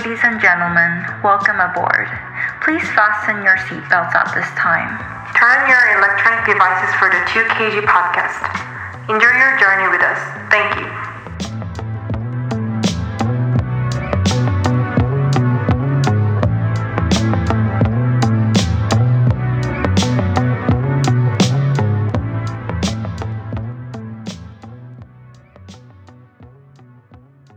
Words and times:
Ladies 0.00 0.20
and 0.24 0.40
gentlemen, 0.40 1.04
welcome 1.22 1.60
aboard. 1.60 2.08
Please 2.64 2.80
fasten 2.96 3.44
your 3.44 3.58
seatbelts 3.68 4.16
at 4.16 4.32
this 4.32 4.48
time. 4.56 4.88
Turn 5.36 5.68
your 5.68 6.00
electronic 6.00 6.48
devices 6.48 6.94
for 6.96 7.12
the 7.12 7.20
2KG 7.28 7.84
podcast. 7.84 8.40
Enjoy 9.12 9.28
your 9.36 9.58
journey 9.60 9.92
with 9.92 10.00
us. 10.00 10.16
Thank 10.48 10.80
you. 10.80 10.88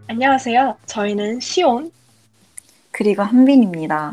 안녕하세요. 0.07 0.75
저희는 0.85 1.39
시온. 1.39 1.91
그리고 2.94 3.22
한빈입니다. 3.22 4.12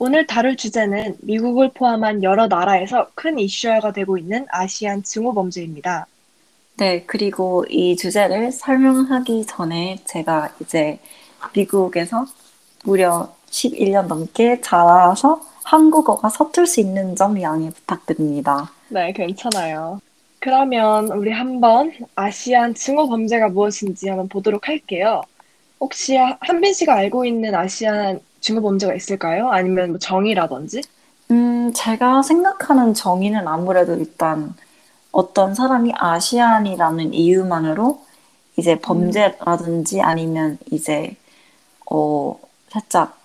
오늘 0.00 0.26
다룰 0.26 0.56
주제는 0.56 1.16
미국을 1.22 1.70
포함한 1.72 2.24
여러 2.24 2.48
나라에서 2.48 3.06
큰 3.14 3.38
이슈화가 3.38 3.92
되고 3.92 4.18
있는 4.18 4.46
아시안 4.50 5.04
증오 5.04 5.32
범죄입니다. 5.32 6.08
네, 6.76 7.04
그리고 7.06 7.64
이 7.70 7.94
주제를 7.94 8.50
설명하기 8.50 9.46
전에 9.46 10.00
제가 10.06 10.50
이제 10.60 10.98
미국에서 11.54 12.26
무려 12.84 13.32
11년 13.50 14.08
넘게 14.08 14.60
자라서 14.60 15.40
한국어가 15.62 16.28
서툴 16.28 16.66
수 16.66 16.80
있는 16.80 17.14
점 17.14 17.40
양해 17.40 17.70
부탁드립니다. 17.70 18.72
네, 18.88 19.12
괜찮아요. 19.12 20.00
그러면 20.40 21.12
우리 21.12 21.30
한번 21.30 21.92
아시안 22.16 22.74
증오 22.74 23.08
범죄가 23.08 23.50
무엇인지 23.50 24.08
한번 24.08 24.28
보도록 24.28 24.66
할게요. 24.66 25.22
혹시 25.84 26.16
하- 26.16 26.36
한빈 26.40 26.72
씨가 26.74 26.94
알고 26.96 27.24
있는 27.26 27.54
아시안 27.54 28.18
증오 28.40 28.60
범죄가 28.62 28.94
있을까요? 28.94 29.50
아니면 29.50 29.90
뭐 29.90 29.98
정의라든지? 30.00 30.82
음, 31.30 31.72
제가 31.74 32.22
생각하는 32.22 32.94
정의는 32.94 33.48
아무래도 33.48 33.94
일단 33.94 34.54
어떤 35.12 35.54
사람이 35.54 35.92
아시안이라는 35.96 37.14
이유만으로 37.14 38.04
이제 38.58 38.80
범죄라든지 38.80 40.02
아니면 40.02 40.58
이제 40.72 41.16
어, 41.90 42.38
살짝 42.70 43.18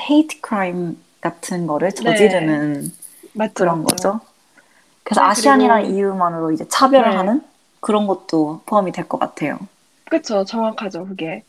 헤이트 0.00 0.40
크라임 0.42 1.02
같은 1.20 1.66
거를 1.66 1.92
저지르는 1.92 2.92
맞죠, 3.32 3.66
그런 3.66 3.84
맞죠. 3.84 3.84
거죠. 3.84 4.20
그래서 5.04 5.22
네, 5.36 5.50
아시안이라는 5.50 5.90
이유만으로 5.94 6.52
이제 6.52 6.66
차별을 6.68 7.16
네. 7.16 7.16
하는 7.16 7.42
그런 7.80 8.06
것도 8.06 8.62
포함이 8.66 8.92
될 8.92 9.08
것 9.08 9.18
같아요. 9.18 9.58
그쵸, 10.10 10.44
정확하죠, 10.44 11.06
그게. 11.06 11.44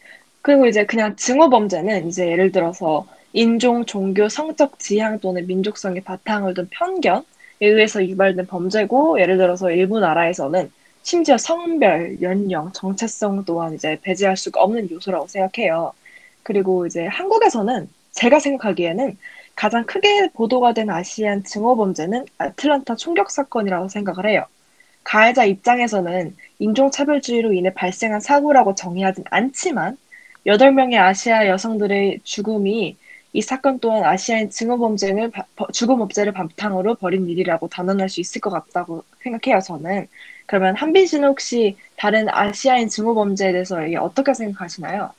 그리고 0.46 0.68
이제 0.68 0.86
그냥 0.86 1.16
증오 1.16 1.50
범죄는 1.50 2.08
이제 2.08 2.30
예를 2.30 2.52
들어서 2.52 3.08
인종, 3.34 3.84
종교, 3.84 4.30
성적 4.30 4.78
지향 4.78 5.20
또는 5.20 5.48
민족성의 5.48 6.02
바탕을 6.02 6.54
둔 6.54 6.68
편견에 6.70 7.24
의해서 7.62 8.06
유발된 8.06 8.46
범죄고, 8.46 9.20
예를 9.20 9.38
들어서 9.38 9.72
일부 9.72 10.00
나라에서는 10.00 10.72
심지어 11.02 11.40
성별, 11.40 12.22
연령, 12.22 12.72
정체성 12.74 13.46
또한 13.46 13.74
이제 13.74 13.98
배제할 14.04 14.38
수가 14.38 14.62
없는 14.62 14.92
요소라고 14.92 15.26
생각해요. 15.26 15.94
그리고 16.44 16.86
이제 16.86 17.08
한국에서는 17.08 17.90
제가 18.12 18.38
생각하기에는 18.38 19.18
가장 19.56 19.84
크게 19.88 20.30
보도가 20.34 20.76
된 20.76 20.92
아시안 20.92 21.44
증오 21.44 21.76
범죄는 21.76 22.24
아틀란타 22.38 22.98
총격 22.98 23.32
사건이라고 23.32 23.88
생각을 23.88 24.30
해요. 24.30 24.46
가해자 25.04 25.44
입장에서는 25.44 26.36
인종차별주의로 26.60 27.54
인해 27.54 27.74
발생한 27.74 28.20
사고라고 28.20 28.76
정의하진 28.76 29.24
않지만 29.32 29.98
8명의 30.46 30.98
아시아 31.00 31.48
여성들의 31.48 32.22
죽음이 32.24 32.98
이 33.34 33.42
사건 33.42 33.80
또한 33.80 34.04
아시아인 34.06 34.50
증오 34.50 34.78
범죄를 34.78 35.30
바- 35.32 35.46
버- 35.56 35.68
죽음업죄를 35.72 36.32
바탕으로 36.34 36.96
벌인 36.96 37.28
일이라고 37.30 37.68
단언할 37.68 38.08
수 38.10 38.22
있을 38.22 38.40
것 38.42 38.50
같다고 38.50 39.04
생각해요, 39.24 39.60
저는. 39.62 40.08
그러면 40.46 40.76
한빈 40.78 41.06
씨는 41.08 41.28
혹시 41.30 41.78
다른 41.98 42.30
아시아인 42.30 42.88
증오 42.90 43.14
범죄에 43.16 43.52
대해서 43.52 43.86
이게 43.86 43.98
어떻게 43.98 44.34
생각하시나요? 44.34 45.12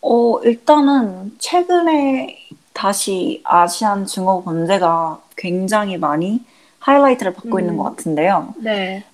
어, 0.00 0.40
일단은 0.42 1.34
최근에 1.38 2.38
다시 2.72 3.40
아시안 3.44 4.06
증오 4.06 4.42
범죄가 4.44 5.22
굉장히 5.36 5.96
많이 5.98 6.44
하이라이트를 6.80 7.34
받고 7.34 7.58
있는 7.60 7.74
음. 7.74 7.78
것 7.78 7.84
같은데요. 7.84 8.54
네, 8.54 9.04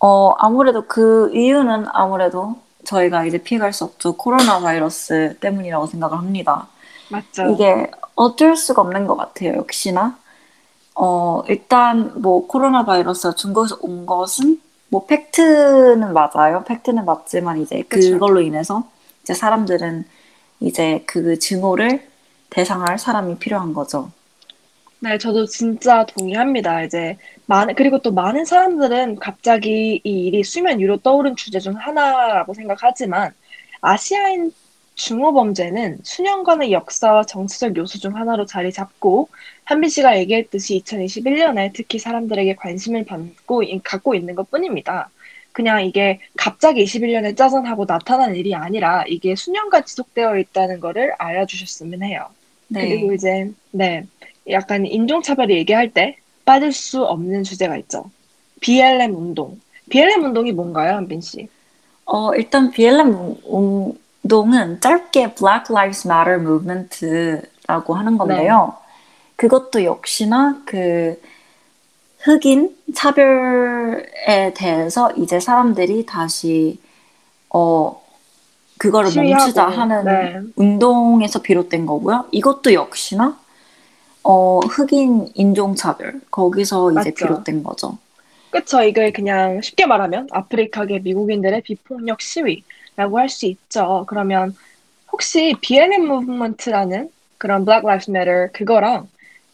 어, 0.00 0.30
아무래도 0.38 0.86
그 0.86 1.30
이유는 1.34 1.86
아무래도 1.92 2.56
저희가 2.84 3.24
이제 3.24 3.38
피해갈 3.38 3.72
수 3.72 3.84
없죠. 3.84 4.16
코로나 4.16 4.60
바이러스 4.60 5.36
때문이라고 5.40 5.86
생각을 5.86 6.18
합니다. 6.18 6.68
맞죠. 7.10 7.50
이게 7.50 7.90
어쩔 8.14 8.56
수가 8.56 8.82
없는 8.82 9.06
것 9.06 9.16
같아요, 9.16 9.54
역시나. 9.56 10.18
어, 10.94 11.42
일단 11.48 12.12
뭐 12.20 12.46
코로나 12.46 12.84
바이러스가 12.84 13.34
중국에서 13.34 13.78
온 13.80 14.06
것은 14.06 14.60
뭐 14.88 15.06
팩트는 15.06 16.12
맞아요. 16.12 16.64
팩트는 16.64 17.04
맞지만 17.04 17.60
이제. 17.62 17.82
그걸로 17.82 18.40
인해서 18.40 18.84
이제 19.22 19.32
사람들은 19.34 20.04
이제 20.60 21.02
그 21.06 21.38
증오를 21.38 22.06
대상할 22.50 22.98
사람이 22.98 23.38
필요한 23.38 23.72
거죠. 23.72 24.10
네, 25.02 25.18
저도 25.18 25.46
진짜 25.46 26.06
동의합니다. 26.06 26.84
이제 26.84 27.18
많은 27.46 27.74
그리고 27.74 27.98
또 27.98 28.12
많은 28.12 28.44
사람들은 28.44 29.16
갑자기 29.16 30.00
이 30.04 30.26
일이 30.26 30.44
수면 30.44 30.78
위로 30.78 30.96
떠오른 30.98 31.34
주제 31.34 31.58
중 31.58 31.74
하나라고 31.76 32.54
생각하지만 32.54 33.32
아시아인 33.80 34.52
중호 34.94 35.32
범죄는 35.32 35.98
수년간의 36.04 36.70
역사와 36.70 37.24
정치적 37.24 37.76
요소 37.76 37.98
중 37.98 38.14
하나로 38.16 38.46
자리 38.46 38.72
잡고 38.72 39.28
한빈 39.64 39.90
씨가 39.90 40.18
얘기했듯이 40.20 40.76
2021년에 40.76 41.70
특히 41.74 41.98
사람들에게 41.98 42.54
관심을 42.56 43.04
받고 43.04 43.64
이- 43.64 43.80
갖고 43.82 44.14
있는 44.14 44.36
것뿐입니다. 44.36 45.10
그냥 45.50 45.84
이게 45.84 46.20
갑자기 46.36 46.84
21년에 46.84 47.34
짜잔하고 47.34 47.86
나타난 47.86 48.36
일이 48.36 48.54
아니라 48.54 49.02
이게 49.08 49.34
수년간 49.34 49.84
지속되어 49.84 50.38
있다는 50.38 50.78
거를 50.80 51.12
알아주셨으면 51.18 52.02
해요. 52.04 52.28
네. 52.68 52.88
그리고 52.88 53.12
이제 53.12 53.50
네 53.72 54.06
약간 54.50 54.86
인종차별 54.86 55.50
얘기할 55.50 55.92
때 55.92 56.16
빠질 56.44 56.72
수 56.72 57.04
없는 57.04 57.44
주제가 57.44 57.76
있죠. 57.78 58.10
BLM 58.60 59.14
운동. 59.14 59.60
BLM 59.90 60.24
운동이 60.24 60.52
뭔가요, 60.52 60.96
한빈 60.96 61.20
씨? 61.20 61.48
어, 62.04 62.34
일단 62.34 62.70
BLM 62.70 63.36
운동은 63.44 64.80
짧게 64.80 65.34
Black 65.34 65.66
Lives 65.70 66.06
Matter 66.06 66.40
Movement라고 66.40 67.94
하는 67.94 68.18
건데요. 68.18 68.74
그것도 69.36 69.84
역시나 69.84 70.62
그 70.64 71.20
흑인 72.20 72.76
차별에 72.94 74.52
대해서 74.54 75.10
이제 75.16 75.40
사람들이 75.40 76.06
다시 76.06 76.78
어 77.50 78.00
그거를 78.78 79.10
시위하고, 79.10 79.42
멈추자 79.42 79.66
하는 79.68 80.04
네. 80.04 80.40
운동에서 80.56 81.40
비롯된 81.40 81.86
거고요. 81.86 82.26
이것도 82.30 82.72
역시나 82.72 83.38
어 84.24 84.60
흑인 84.60 85.30
인종차별 85.34 86.20
거기서 86.30 86.92
이제 86.92 87.10
맞죠. 87.10 87.14
비롯된 87.16 87.62
거죠. 87.62 87.98
그쵸, 88.50 88.82
이걸 88.82 89.12
그냥 89.12 89.60
쉽게 89.62 89.86
말하면 89.86 90.28
아프리카계 90.30 91.00
미국인들의 91.00 91.62
비폭력 91.62 92.20
시위라고 92.20 93.18
할 93.18 93.28
수 93.28 93.46
있죠. 93.46 94.04
그러면 94.08 94.54
혹시 95.12 95.54
BLM 95.62 96.06
무브먼트라는 96.08 97.10
그런 97.38 97.64
Black 97.64 97.84
Lives 97.86 98.10
Matter 98.10 98.52
그거랑 98.52 99.08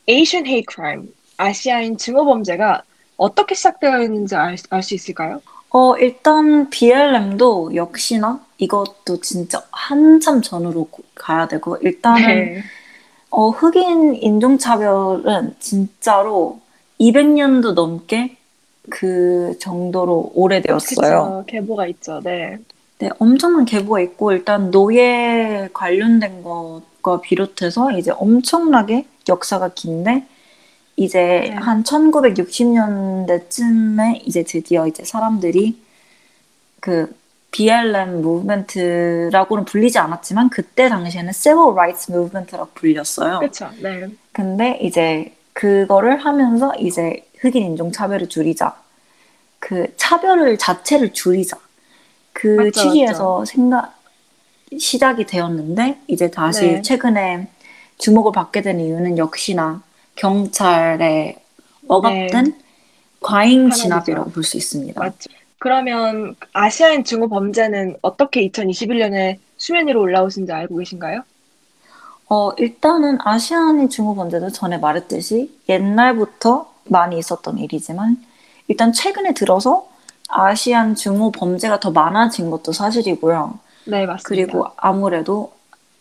Asian 0.08 0.46
Hate 0.46 0.66
Crime, 0.72 1.08
아시아인 1.38 1.98
증오 1.98 2.24
범죄가 2.26 2.82
어떻게 3.16 3.54
시작되어 3.54 4.02
있는지 4.02 4.36
알 4.36 4.58
수 4.82 4.94
있을까요? 4.94 5.42
어, 5.70 5.96
일단 5.98 6.70
BLM도 6.70 7.74
역시나 7.74 8.44
이것도 8.58 9.20
진짜 9.20 9.62
한참 9.70 10.40
전으로 10.42 10.86
고- 10.86 11.04
가야 11.14 11.46
되고 11.46 11.76
일단은 11.78 12.52
네. 12.54 12.62
어, 13.30 13.50
흑인 13.50 14.16
인종차별은 14.16 15.54
진짜로 15.58 16.60
200년도 17.00 17.74
넘게 17.74 18.36
그 18.90 19.56
정도로 19.60 20.32
오래되었어요. 20.34 20.96
그쵸, 20.96 21.44
계보가 21.46 21.86
있죠. 21.88 22.20
네. 22.24 22.58
네, 22.98 23.10
엄청난 23.18 23.64
계보가 23.64 24.00
있고 24.00 24.32
일단 24.32 24.72
노예 24.72 25.68
관련된 25.72 26.42
것과 26.42 27.20
비롯해서 27.20 27.92
이제 27.92 28.10
엄청나게 28.10 29.06
역사가 29.28 29.74
긴데 29.74 30.26
이제 30.96 31.20
네. 31.20 31.50
한 31.50 31.84
1960년대쯤에 31.84 34.22
이제 34.26 34.42
드디어 34.42 34.88
이제 34.88 35.04
사람들이 35.04 35.80
그 36.80 37.14
BLM 37.50 38.20
무브먼트라고는 38.22 39.64
불리지 39.64 39.98
않았지만 39.98 40.50
그때 40.50 40.88
당시에는 40.88 41.32
Civil 41.32 41.72
Rights 41.72 42.12
Movement라고 42.12 42.70
불렸어요. 42.74 43.40
그쵸, 43.40 43.70
네. 43.82 44.06
근데 44.32 44.78
이제 44.82 45.34
그거를 45.54 46.18
하면서 46.18 46.74
이제 46.76 47.24
흑인 47.38 47.62
인종 47.64 47.90
차별을 47.90 48.28
줄이자. 48.28 48.76
그 49.58 49.92
차별을 49.96 50.58
자체를 50.58 51.12
줄이자. 51.12 51.58
그 52.32 52.46
맞죠, 52.48 52.70
취지에서 52.70 53.44
생각 53.44 53.98
시작이 54.78 55.24
되었는데 55.26 56.00
이제 56.06 56.30
다시 56.30 56.60
네. 56.66 56.82
최근에 56.82 57.48
주목을 57.96 58.32
받게 58.32 58.62
된 58.62 58.78
이유는 58.78 59.18
역시나 59.18 59.82
경찰에 60.14 61.42
억압된 61.88 62.44
네. 62.44 62.58
과잉 63.20 63.70
진압이라고 63.70 64.30
볼 64.30 64.44
수 64.44 64.56
있습니다. 64.56 65.00
맞죠. 65.00 65.30
그러면 65.58 66.36
아시아인 66.52 67.04
증오 67.04 67.28
범죄는 67.28 67.96
어떻게 68.02 68.48
2021년에 68.48 69.38
수면 69.56 69.88
위로 69.88 70.00
올라오신지 70.00 70.52
알고 70.52 70.76
계신가요? 70.76 71.22
어, 72.28 72.52
일단은 72.58 73.18
아시아인 73.20 73.88
증오 73.88 74.14
범죄는 74.14 74.52
전에 74.52 74.78
말했듯이 74.78 75.52
옛날부터 75.68 76.70
많이 76.84 77.18
있었던 77.18 77.58
일이지만 77.58 78.16
일단 78.68 78.92
최근에 78.92 79.34
들어서 79.34 79.88
아시안 80.28 80.94
증오 80.94 81.32
범죄가 81.32 81.80
더 81.80 81.90
많아진 81.90 82.50
것도 82.50 82.72
사실이고요. 82.72 83.58
네, 83.86 84.04
맞습니다. 84.04 84.22
그리고 84.28 84.66
아무래도 84.76 85.52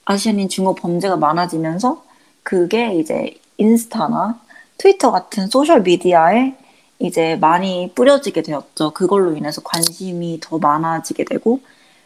아시아인 0.05 0.49
증오 0.49 0.75
범죄가 0.75 1.15
많아지면서 1.15 2.03
그게 2.43 2.93
이제 2.93 3.39
인스타나 3.57 4.39
트위터 4.77 5.11
같은 5.11 5.47
소셜 5.47 5.81
미디어에 5.81 6.55
이제 6.99 7.35
많이 7.37 7.91
뿌려지게 7.95 8.41
되었죠. 8.43 8.91
그걸로 8.93 9.35
인해서 9.35 9.61
관심이 9.63 10.39
더 10.41 10.57
많아지게 10.59 11.25
되고 11.25 11.61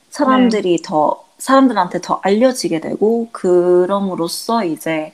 사람들이 0.09 0.77
네. 0.77 0.83
더 0.83 1.25
사람들한테 1.37 2.01
더 2.01 2.19
알려지게 2.23 2.81
되고 2.81 3.29
그럼으로써 3.31 4.65
이제 4.65 5.13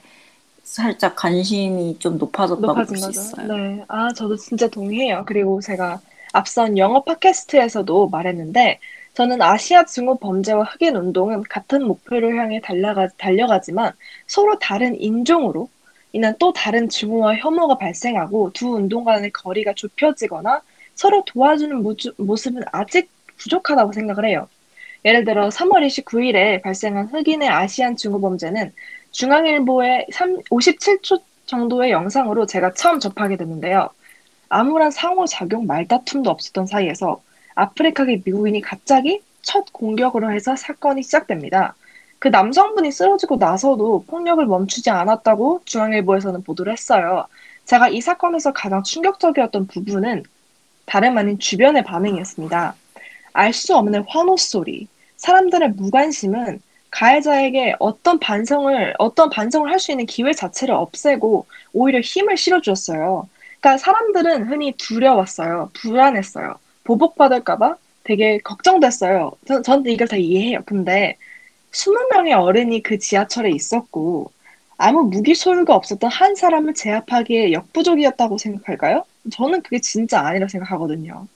살짝 0.64 1.16
관심이 1.16 1.98
좀 2.00 2.18
높아졌다고 2.18 2.84
볼 2.84 2.96
수 2.98 3.10
있어요. 3.12 3.46
네, 3.56 3.84
아 3.88 4.12
저도 4.12 4.36
진짜 4.36 4.68
동의해요. 4.68 5.24
그리고 5.26 5.60
제가 5.60 6.00
앞선 6.32 6.76
영어 6.78 7.04
팟캐스트에서도 7.04 8.08
말했는데 8.10 8.80
저는 9.14 9.42
아시아 9.42 9.84
증오 9.84 10.18
범죄와 10.18 10.64
흑인 10.64 10.96
운동은 10.96 11.42
같은 11.44 11.84
목표를 11.86 12.38
향해 12.38 12.60
달려가, 12.60 13.08
달려가지만 13.18 13.92
서로 14.26 14.58
다른 14.58 15.00
인종으로 15.00 15.70
인한 16.12 16.34
또 16.38 16.52
다른 16.52 16.88
증오와 16.88 17.36
혐오가 17.36 17.76
발생하고 17.76 18.52
두 18.52 18.74
운동 18.74 19.04
간의 19.04 19.30
거리가 19.30 19.74
좁혀지거나 19.74 20.62
서로 20.94 21.24
도와주는 21.26 21.82
모습은 22.16 22.62
아직 22.72 23.10
부족하다고 23.36 23.92
생각을 23.92 24.24
해요. 24.26 24.48
예를 25.04 25.24
들어 25.24 25.48
3월 25.48 25.86
29일에 25.86 26.62
발생한 26.62 27.08
흑인의 27.08 27.48
아시안 27.48 27.96
증오 27.96 28.20
범죄는 28.20 28.72
중앙일보의 29.12 30.06
3, 30.12 30.38
57초 30.50 31.22
정도의 31.46 31.92
영상으로 31.92 32.46
제가 32.46 32.74
처음 32.74 33.00
접하게 33.00 33.36
됐는데요. 33.36 33.90
아무런 34.48 34.90
상호작용 34.90 35.66
말다툼도 35.66 36.30
없었던 36.30 36.66
사이에서 36.66 37.22
아프리카계 37.54 38.22
미국인이 38.24 38.60
갑자기 38.60 39.20
첫 39.42 39.72
공격으로 39.72 40.32
해서 40.32 40.56
사건이 40.56 41.02
시작됩니다. 41.02 41.74
그 42.18 42.28
남성분이 42.28 42.90
쓰러지고 42.90 43.36
나서도 43.36 44.04
폭력을 44.08 44.44
멈추지 44.46 44.90
않았다고 44.90 45.62
중앙일보에서는 45.64 46.42
보도를 46.42 46.72
했어요. 46.72 47.26
제가 47.64 47.88
이 47.90 48.00
사건에서 48.00 48.52
가장 48.52 48.82
충격적이었던 48.82 49.66
부분은 49.68 50.24
다름 50.86 51.18
아닌 51.18 51.38
주변의 51.38 51.84
반응이었습니다. 51.84 52.76
알 53.34 53.52
수 53.52 53.76
없는 53.76 54.04
환호 54.08 54.36
소리, 54.36 54.88
사람들의 55.16 55.70
무관심은 55.72 56.60
가해자에게 56.90 57.76
어떤 57.80 58.18
반성을 58.18 58.94
어떤 58.98 59.30
반성을 59.30 59.70
할 59.70 59.78
수 59.80 59.92
있는 59.92 60.06
기회 60.06 60.32
자체를 60.32 60.74
없애고 60.74 61.46
오히려 61.72 62.00
힘을 62.00 62.36
실어주었어요. 62.36 63.28
그러니까 63.60 63.78
사람들은 63.78 64.48
흔히 64.50 64.72
두려웠어요, 64.76 65.70
불안했어요, 65.74 66.54
보복받을까봐 66.84 67.76
되게 68.04 68.38
걱정됐어요. 68.38 69.32
전, 69.46 69.62
저는 69.62 69.86
이걸 69.90 70.08
다 70.08 70.16
이해해요. 70.16 70.60
근데 70.66 71.16
20명의 71.78 72.32
어른이 72.32 72.82
그 72.82 72.98
지하철에 72.98 73.50
있었고 73.50 74.32
아무 74.76 75.04
무기 75.04 75.34
소유가 75.34 75.74
없었던 75.74 76.10
한 76.10 76.34
사람을 76.34 76.74
제압하기에 76.74 77.52
역부족이었다고 77.52 78.38
생각할까요? 78.38 79.04
저는 79.32 79.62
그게 79.62 79.80
진짜 79.80 80.20
아니라 80.20 80.48
생각하거든요. 80.48 81.26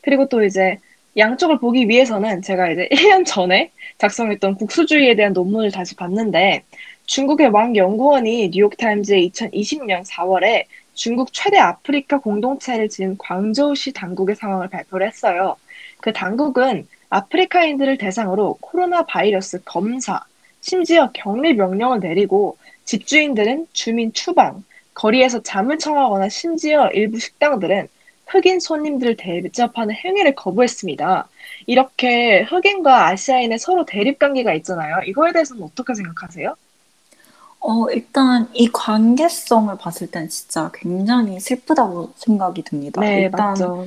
그리고 0.00 0.28
또 0.28 0.42
이제 0.42 0.78
양쪽을 1.16 1.58
보기 1.58 1.88
위해서는 1.88 2.42
제가 2.42 2.70
이제 2.70 2.88
1년 2.90 3.24
전에 3.24 3.70
작성했던 3.98 4.56
국수주의에 4.56 5.14
대한 5.14 5.32
논문을 5.32 5.70
다시 5.70 5.94
봤는데 5.94 6.64
중국의 7.06 7.48
왕 7.48 7.76
연구원이 7.76 8.50
뉴욕타임즈의 8.52 9.30
2020년 9.30 10.04
4월에 10.06 10.64
중국 10.94 11.32
최대 11.32 11.58
아프리카 11.58 12.18
공동체를 12.18 12.88
지은 12.88 13.18
광저우시 13.18 13.92
당국의 13.92 14.36
상황을 14.36 14.68
발표를 14.68 15.06
했어요. 15.06 15.56
그 16.00 16.12
당국은 16.12 16.86
아프리카인들을 17.12 17.98
대상으로 17.98 18.56
코로나 18.62 19.02
바이러스 19.02 19.62
검사, 19.64 20.24
심지어 20.62 21.10
격리 21.12 21.52
명령을 21.52 22.00
내리고 22.00 22.56
집주인들은 22.86 23.66
주민 23.74 24.14
추방, 24.14 24.64
거리에서 24.94 25.42
잠을 25.42 25.78
청하거나 25.78 26.30
심지어 26.30 26.88
일부 26.88 27.18
식당들은 27.18 27.88
흑인 28.26 28.60
손님들을 28.60 29.16
대접하는 29.18 29.94
행위를 29.94 30.34
거부했습니다. 30.34 31.28
이렇게 31.66 32.42
흑인과 32.44 33.08
아시아인의 33.08 33.58
서로 33.58 33.84
대립 33.84 34.18
관계가 34.18 34.54
있잖아요. 34.54 35.00
이거에 35.06 35.32
대해서는 35.32 35.64
어떻게 35.64 35.94
생각하세요? 35.94 36.54
어, 37.60 37.90
일단 37.90 38.48
이 38.54 38.70
관계성을 38.72 39.76
봤을 39.76 40.10
땐 40.10 40.30
진짜 40.30 40.70
굉장히 40.72 41.38
슬프다고 41.38 42.12
생각이 42.16 42.62
듭니다. 42.62 43.02
네, 43.02 43.24
일단 43.24 43.50
맞죠. 43.50 43.86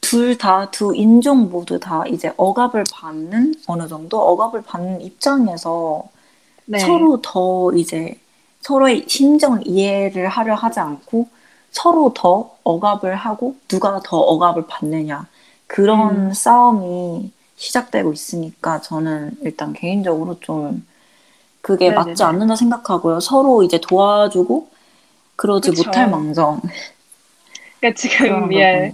둘 0.00 0.38
다, 0.38 0.70
두 0.70 0.94
인종 0.94 1.50
모두 1.50 1.78
다 1.78 2.04
이제 2.06 2.32
억압을 2.36 2.84
받는, 2.92 3.54
어느 3.66 3.88
정도 3.88 4.20
억압을 4.20 4.62
받는 4.62 5.00
입장에서 5.02 6.04
네. 6.66 6.78
서로 6.78 7.20
더 7.22 7.72
이제 7.74 8.18
서로의 8.60 9.04
심정을 9.08 9.66
이해를 9.66 10.28
하려 10.28 10.54
하지 10.54 10.80
않고 10.80 11.28
서로 11.70 12.12
더 12.14 12.56
억압을 12.64 13.14
하고 13.14 13.56
누가 13.68 14.00
더 14.04 14.18
억압을 14.18 14.66
받느냐 14.66 15.26
그런 15.66 16.28
음. 16.28 16.32
싸움이 16.32 17.30
시작되고 17.56 18.12
있으니까 18.12 18.80
저는 18.80 19.36
일단 19.42 19.72
개인적으로 19.72 20.38
좀 20.40 20.86
그게 21.60 21.90
네네네. 21.90 22.10
맞지 22.10 22.22
않는다 22.22 22.56
생각하고요. 22.56 23.20
서로 23.20 23.62
이제 23.62 23.80
도와주고 23.80 24.68
그러지 25.36 25.70
그쵸. 25.70 25.84
못할 25.84 26.10
망정. 26.10 26.60
그러니까 27.80 28.00
지금 28.00 28.52
예. 28.54 28.92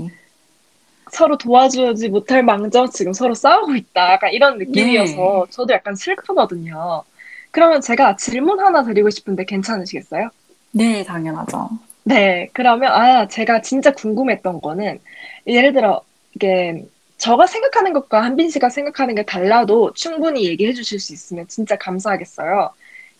서로 1.14 1.38
도와주지 1.38 2.08
못할 2.08 2.42
망정 2.42 2.90
지금 2.90 3.12
서로 3.12 3.34
싸우고 3.34 3.76
있다. 3.76 4.14
약간 4.14 4.32
이런 4.32 4.58
느낌이어서 4.58 5.14
네. 5.14 5.50
저도 5.50 5.72
약간 5.72 5.94
슬프거든요. 5.94 7.04
그러면 7.52 7.80
제가 7.80 8.16
질문 8.16 8.58
하나 8.58 8.82
드리고 8.82 9.10
싶은데 9.10 9.44
괜찮으시겠어요? 9.44 10.30
네, 10.72 11.04
당연하죠. 11.04 11.70
네, 12.02 12.48
그러면 12.52 12.92
아 12.92 13.28
제가 13.28 13.62
진짜 13.62 13.92
궁금했던 13.92 14.60
거는 14.60 14.98
예를 15.46 15.72
들어 15.72 16.02
이게 16.34 16.84
저가 17.16 17.46
생각하는 17.46 17.92
것과 17.92 18.24
한빈 18.24 18.50
씨가 18.50 18.68
생각하는 18.68 19.14
게 19.14 19.24
달라도 19.24 19.92
충분히 19.94 20.44
얘기해 20.46 20.72
주실 20.72 20.98
수 20.98 21.12
있으면 21.12 21.46
진짜 21.46 21.76
감사하겠어요. 21.76 22.70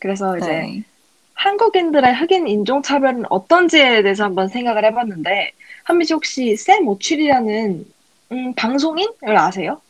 그래서 0.01 0.37
이제 0.37 0.49
네. 0.49 0.83
한국인들의 1.35 2.15
흑인 2.15 2.49
인종차별은 2.49 3.25
어떤지에 3.31 4.03
대해서 4.03 4.25
한번 4.25 4.49
생각을 4.49 4.85
해봤는데 4.87 5.53
한빈 5.85 6.07
씨 6.07 6.15
혹시 6.15 6.57
샘 6.57 6.87
오출이라는 6.89 7.85
음, 8.33 8.55
방송인을 8.55 9.37
아세요? 9.37 9.81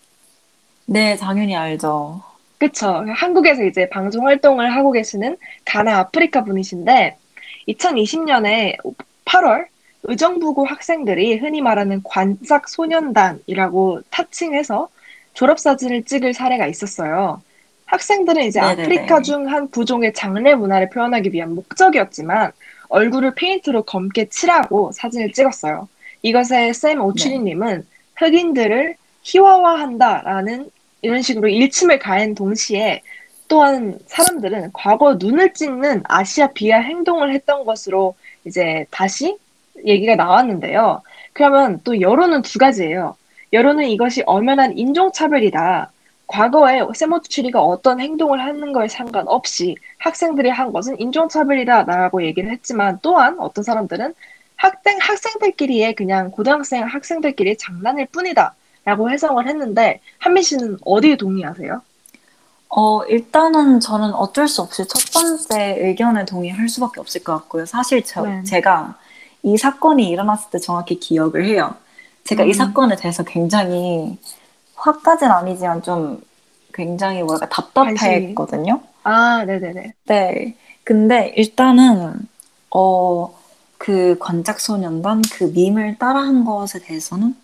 네, 0.86 1.16
당연히 1.16 1.56
알죠. 1.56 2.22
그쵸. 2.58 3.04
한국에서 3.08 3.64
이제 3.64 3.88
방송 3.88 4.26
활동을 4.26 4.74
하고 4.74 4.92
계시는 4.92 5.36
가나 5.64 5.98
아프리카 5.98 6.44
분이신데 6.44 7.16
2020년에 7.68 8.76
8월 9.24 9.66
의정부고 10.04 10.66
학생들이 10.66 11.38
흔히 11.38 11.62
말하는 11.62 12.02
관작 12.04 12.68
소년단이라고 12.68 14.02
타칭해서 14.10 14.88
졸업사진을 15.32 16.04
찍을 16.04 16.34
사례가 16.34 16.66
있었어요. 16.66 17.42
학생들은 17.86 18.44
이제 18.44 18.60
네네네. 18.60 18.82
아프리카 18.82 19.22
중 19.22 19.46
한 19.48 19.68
부종의 19.70 20.12
장례 20.14 20.54
문화를 20.54 20.88
표현하기 20.90 21.32
위한 21.32 21.54
목적이었지만 21.54 22.52
얼굴을 22.88 23.34
페인트로 23.34 23.82
검게 23.82 24.28
칠하고 24.28 24.92
사진을 24.92 25.32
찍었어요. 25.32 25.88
이것에 26.22 26.72
샘 26.72 27.00
오추리님은 27.00 27.78
네. 27.78 27.84
흑인들을 28.16 28.96
희화화한다라는 29.22 30.70
이런 31.02 31.22
식으로 31.22 31.48
일침을 31.48 31.98
가한 31.98 32.34
동시에 32.34 33.02
또한 33.48 33.98
사람들은 34.06 34.70
과거 34.72 35.14
눈을 35.14 35.52
찍는 35.52 36.02
아시아 36.04 36.48
비하 36.48 36.78
행동을 36.78 37.32
했던 37.34 37.64
것으로 37.64 38.14
이제 38.46 38.86
다시 38.90 39.36
얘기가 39.84 40.16
나왔는데요. 40.16 41.02
그러면 41.32 41.80
또 41.84 42.00
여론은 42.00 42.42
두 42.42 42.58
가지예요. 42.58 43.16
여론은 43.52 43.88
이것이 43.88 44.22
엄연한 44.24 44.78
인종차별이다. 44.78 45.90
과거에 46.26 46.80
세모추리가 46.94 47.62
어떤 47.62 48.00
행동을 48.00 48.40
하는 48.40 48.72
거에 48.72 48.88
상관없이 48.88 49.76
학생들이 49.98 50.48
한 50.48 50.72
것은 50.72 50.98
인종차별이다라고 51.00 52.24
얘기를 52.24 52.50
했지만 52.50 52.98
또한 53.02 53.38
어떤 53.38 53.62
사람들은 53.62 54.14
학생, 54.56 54.98
학생들끼리의 55.00 55.94
그냥 55.94 56.30
고등학생 56.30 56.84
학생들끼리 56.84 57.56
장난일 57.58 58.06
뿐이다 58.06 58.54
라고 58.84 59.10
해석을 59.10 59.48
했는데 59.48 60.00
한민 60.18 60.42
씨는 60.42 60.78
어디에 60.84 61.16
동의하세요? 61.16 61.82
어, 62.76 63.04
일단은 63.04 63.80
저는 63.80 64.12
어쩔 64.14 64.48
수 64.48 64.62
없이 64.62 64.84
첫 64.88 65.00
번째 65.12 65.76
의견에 65.80 66.24
동의할 66.24 66.68
수밖에 66.68 67.00
없을 67.00 67.22
것 67.22 67.34
같고요. 67.34 67.66
사실 67.66 68.02
저, 68.04 68.22
네. 68.22 68.42
제가 68.42 68.98
이 69.42 69.56
사건이 69.56 70.08
일어났을 70.08 70.50
때 70.50 70.58
정확히 70.58 70.98
기억을 70.98 71.44
해요. 71.44 71.74
제가 72.24 72.44
이 72.44 72.48
음. 72.48 72.52
사건에 72.52 72.96
대해서 72.96 73.22
굉장히 73.22 74.18
화까지는 74.76 75.32
아니지만 75.32 75.82
좀 75.82 76.20
굉장히 76.72 77.22
뭐랄까 77.22 77.48
답답했거든요. 77.48 78.80
아, 79.04 79.44
네네네. 79.44 79.92
네. 80.06 80.56
근데 80.82 81.32
일단은 81.36 82.26
어, 82.70 83.34
그 83.78 84.16
관작소년단 84.18 85.22
그 85.32 85.44
밈을 85.54 85.98
따라한 85.98 86.44
것에 86.44 86.80
대해서는 86.80 87.36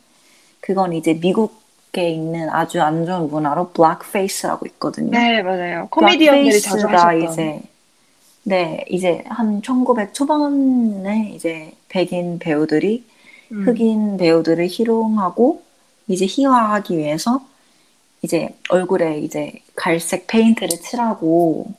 그건 0.60 0.92
이제 0.92 1.14
미국에 1.14 2.10
있는 2.10 2.48
아주 2.50 2.82
안 2.82 3.06
좋은 3.06 3.28
문화로 3.28 3.70
블랙페이스라고 3.70 4.66
있거든요. 4.66 5.10
네, 5.10 5.42
맞아요. 5.42 5.88
코미디언들이 5.90 6.60
자주 6.60 6.86
하셨던. 6.86 7.32
이제 7.32 7.62
네, 8.42 8.84
이제 8.88 9.22
한 9.28 9.62
1900 9.62 10.14
초반에 10.14 11.32
이제 11.34 11.72
백인 11.88 12.38
배우들이 12.38 13.04
음. 13.52 13.66
흑인 13.66 14.16
배우들을 14.16 14.66
희롱하고 14.68 15.62
이제 16.10 16.26
희화하기 16.28 16.98
위해서 16.98 17.40
이제 18.22 18.54
얼굴에 18.68 19.20
이제 19.20 19.62
갈색 19.76 20.26
페인트를 20.26 20.80
칠하고 20.80 21.72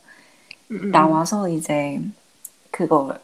음. 0.72 0.92
나와서 0.92 1.50
이제 1.50 2.02
그걸 2.72 3.20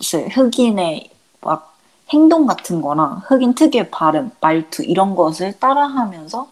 흑인의 0.00 1.10
막 1.42 1.76
행동 2.10 2.46
같은 2.46 2.80
거나 2.80 3.22
흑인 3.26 3.54
특유의 3.54 3.90
발음, 3.90 4.30
말투 4.40 4.82
이런 4.82 5.14
것을 5.14 5.58
따라하면서 5.58 6.48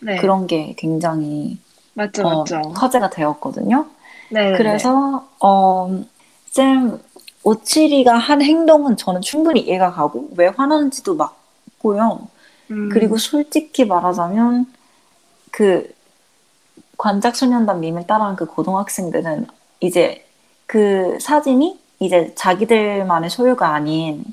네. 0.00 0.16
그런 0.16 0.46
게 0.46 0.74
굉장히 0.78 1.58
맞죠, 1.92 2.26
어, 2.26 2.38
맞죠. 2.38 2.56
화제가 2.74 3.10
되었거든요. 3.10 3.86
네. 4.30 4.52
그래서 4.56 5.28
어, 5.40 6.02
쌤 6.50 6.98
오치리가 7.42 8.16
한 8.16 8.40
행동은 8.40 8.96
저는 8.96 9.20
충분히 9.20 9.60
이해가 9.60 9.92
가고 9.92 10.30
왜 10.36 10.46
화나는지도 10.46 11.14
맞고요. 11.16 12.26
음. 12.70 12.88
그리고 12.90 13.16
솔직히 13.18 13.84
말하자면 13.84 14.66
그 15.50 15.92
관작소년단 16.98 17.80
밈을 17.80 18.06
따라한 18.06 18.36
그 18.36 18.46
고등학생들은 18.46 19.46
이제 19.80 20.24
그 20.66 21.18
사진이 21.20 21.78
이제 22.00 22.32
자기들만의 22.34 23.30
소유가 23.30 23.74
아닌 23.74 24.24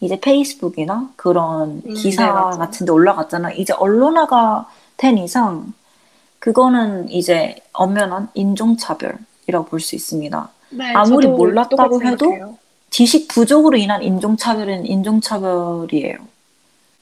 이제 0.00 0.18
페이스북이나 0.20 1.10
그런 1.16 1.82
음, 1.86 1.94
기사 1.94 2.50
네. 2.52 2.58
같은 2.58 2.86
데 2.86 2.92
올라갔잖아. 2.92 3.52
이제 3.52 3.72
언론화가 3.72 4.68
된 4.96 5.18
이상 5.18 5.72
그거는 6.40 7.08
이제 7.08 7.56
엄연한 7.72 8.28
인종차별이라고 8.34 9.64
볼 9.66 9.80
수 9.80 9.94
있습니다. 9.94 10.48
네, 10.70 10.92
아무리 10.94 11.28
몰랐다고 11.28 12.02
해도 12.02 12.26
생각해요. 12.26 12.58
지식 12.90 13.28
부족으로 13.28 13.76
인한 13.76 14.02
인종차별은 14.02 14.86
인종차별이에요. 14.86 16.16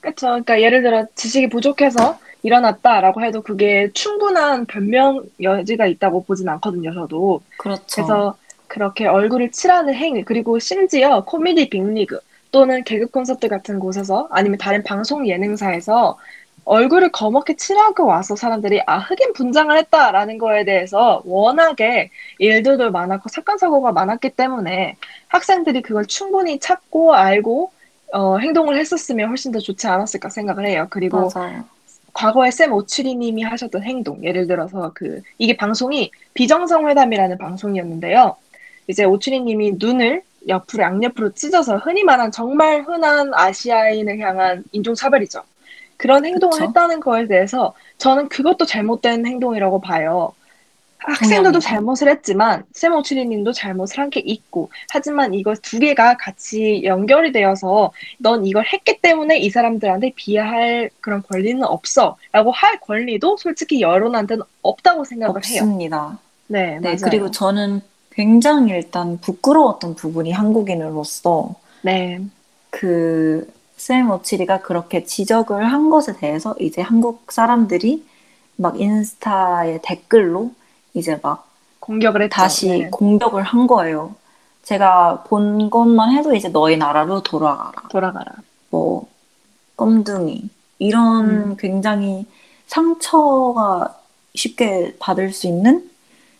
그렇죠. 0.01 0.27
그러니까 0.27 0.61
예를 0.61 0.81
들어 0.81 1.05
지식이 1.15 1.49
부족해서 1.49 2.19
일어났다라고 2.43 3.21
해도 3.21 3.41
그게 3.41 3.89
충분한 3.93 4.65
변명 4.65 5.23
여지가 5.41 5.85
있다고 5.85 6.23
보진 6.23 6.49
않거든요, 6.49 6.93
저도. 6.93 7.41
그렇죠. 7.57 7.85
그래서 7.95 8.37
그렇게 8.67 9.05
얼굴을 9.05 9.51
칠하는 9.51 9.93
행위, 9.93 10.23
그리고 10.23 10.57
심지어 10.59 11.23
코미디 11.23 11.69
빅리그 11.69 12.19
또는 12.51 12.83
개그 12.83 13.07
콘서트 13.07 13.47
같은 13.47 13.79
곳에서 13.79 14.27
아니면 14.31 14.57
다른 14.57 14.83
방송 14.83 15.27
예능사에서 15.27 16.17
얼굴을 16.65 17.11
검게 17.11 17.55
칠하고 17.55 18.05
와서 18.05 18.35
사람들이 18.35 18.81
아, 18.85 18.99
흑인 18.99 19.33
분장을 19.33 19.75
했다라는 19.75 20.37
거에 20.37 20.63
대해서 20.63 21.21
워낙에 21.25 22.11
일들도 22.37 22.91
많았고 22.91 23.29
사건 23.29 23.57
사고가 23.57 23.91
많았기 23.91 24.31
때문에 24.31 24.95
학생들이 25.27 25.81
그걸 25.81 26.05
충분히 26.05 26.59
찾고 26.59 27.15
알고 27.15 27.71
어, 28.13 28.37
행동을 28.37 28.77
했었으면 28.77 29.29
훨씬 29.29 29.51
더 29.51 29.59
좋지 29.59 29.87
않았을까 29.87 30.29
생각을 30.29 30.65
해요. 30.65 30.87
그리고 30.89 31.29
맞아요. 31.33 31.63
과거에 32.13 32.51
쌤 32.51 32.73
오츠리님이 32.73 33.43
하셨던 33.43 33.83
행동, 33.83 34.23
예를 34.23 34.47
들어서 34.47 34.91
그 34.93 35.21
이게 35.37 35.55
방송이 35.55 36.11
비정상 36.33 36.87
회담이라는 36.89 37.37
방송이었는데요. 37.37 38.35
이제 38.87 39.05
오츠리님이 39.05 39.73
눈을 39.77 40.23
옆으로 40.47 40.83
양옆으로 40.83 41.33
찢어서 41.33 41.77
흔히 41.77 42.03
말한 42.03 42.31
정말 42.31 42.81
흔한 42.81 43.31
아시아인을 43.33 44.19
향한 44.19 44.63
인종차별이죠. 44.71 45.43
그런 45.97 46.25
행동을 46.25 46.57
그쵸. 46.57 46.65
했다는 46.65 46.99
거에 46.99 47.27
대해서 47.27 47.73
저는 47.99 48.27
그것도 48.27 48.65
잘못된 48.65 49.25
행동이라고 49.25 49.81
봐요. 49.81 50.33
학생들도. 51.03 51.59
잘못을 51.59 52.09
했지만 52.09 52.63
쌤 52.73 52.93
오츠리님도 52.93 53.53
잘못을 53.53 53.99
한 53.99 54.09
게 54.09 54.19
있고 54.19 54.69
하지만 54.89 55.33
이거 55.33 55.53
두 55.55 55.79
개가 55.79 56.17
같이 56.17 56.81
연결이 56.83 57.31
되어서 57.31 57.91
넌 58.17 58.45
이걸 58.45 58.65
했기 58.71 58.99
때문에 59.01 59.39
이 59.39 59.49
사람들한테 59.49 60.11
비하할 60.15 60.89
그런 60.99 61.23
권리는 61.23 61.63
없어 61.63 62.17
라고 62.31 62.51
할 62.51 62.79
권리도 62.81 63.37
솔직히 63.37 63.81
여론한테는 63.81 64.43
없다고 64.61 65.05
생각을 65.05 65.35
해요. 65.45 65.61
없습니다. 65.61 66.19
네, 66.47 66.77
네, 66.79 66.89
맞아요. 66.89 66.97
그리고 67.03 67.31
저는 67.31 67.81
굉장히 68.11 68.73
일단 68.73 69.17
부끄러웠던 69.21 69.95
부분이 69.95 70.31
한국인으로서 70.33 71.55
네, 71.83 72.19
그샘 72.69 74.11
오치리가 74.11 74.61
그렇게 74.61 75.03
지적을 75.05 75.63
한 75.71 75.89
것에 75.89 76.17
대해서 76.17 76.55
이제 76.59 76.81
한국 76.81 77.31
사람들이 77.31 78.05
막 78.57 78.79
인스타에 78.79 79.79
댓글로 79.83 80.51
이제 80.93 81.19
막 81.21 81.47
공격을 81.79 82.23
했죠. 82.23 82.35
다시 82.35 82.69
네. 82.69 82.89
공격을 82.89 83.43
한 83.43 83.67
거예요. 83.67 84.15
제가 84.63 85.23
본 85.27 85.69
것만 85.69 86.11
해도 86.11 86.35
이제 86.35 86.49
너희 86.49 86.77
나라로 86.77 87.23
돌아가라. 87.23 87.71
돌아가라. 87.89 88.31
뭐 88.69 89.07
껌둥이 89.75 90.49
이런 90.79 91.29
음. 91.29 91.55
굉장히 91.57 92.25
상처가 92.67 93.95
쉽게 94.35 94.95
받을 94.99 95.33
수 95.33 95.47
있는 95.47 95.89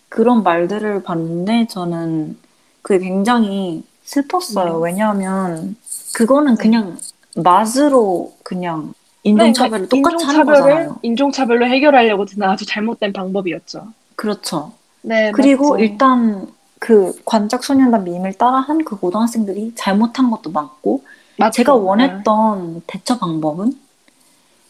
그런 0.09 0.43
말들을 0.43 1.03
봤는데 1.03 1.67
저는 1.67 2.37
그게 2.81 3.05
굉장히 3.05 3.83
슬펐어요. 4.03 4.79
네. 4.79 4.85
왜냐하면 4.85 5.75
그거는 6.13 6.55
그냥 6.55 6.97
맛으로 7.35 8.33
그냥 8.43 8.93
인종차별을 9.23 9.87
네, 9.87 9.89
똑같이 9.89 10.25
하는 10.25 10.39
인종차별을 10.39 10.61
거잖아요. 10.61 10.99
인종차별로 11.01 11.65
해결하려고 11.67 12.25
드는 12.25 12.47
아주 12.47 12.65
잘못된 12.65 13.13
방법이었죠. 13.13 13.87
그렇죠. 14.21 14.71
네, 15.01 15.31
그리고 15.31 15.71
맞죠. 15.71 15.83
일단 15.83 16.47
그 16.77 17.19
관작 17.25 17.63
소년단 17.63 18.03
밈을 18.03 18.33
따라한 18.35 18.85
그 18.85 18.95
고등학생들이 18.95 19.73
잘못한 19.73 20.29
것도 20.29 20.51
맞고 20.51 21.03
맞죠. 21.39 21.55
제가 21.55 21.73
네. 21.73 21.79
원했던 21.79 22.83
대처 22.85 23.17
방법은 23.17 23.73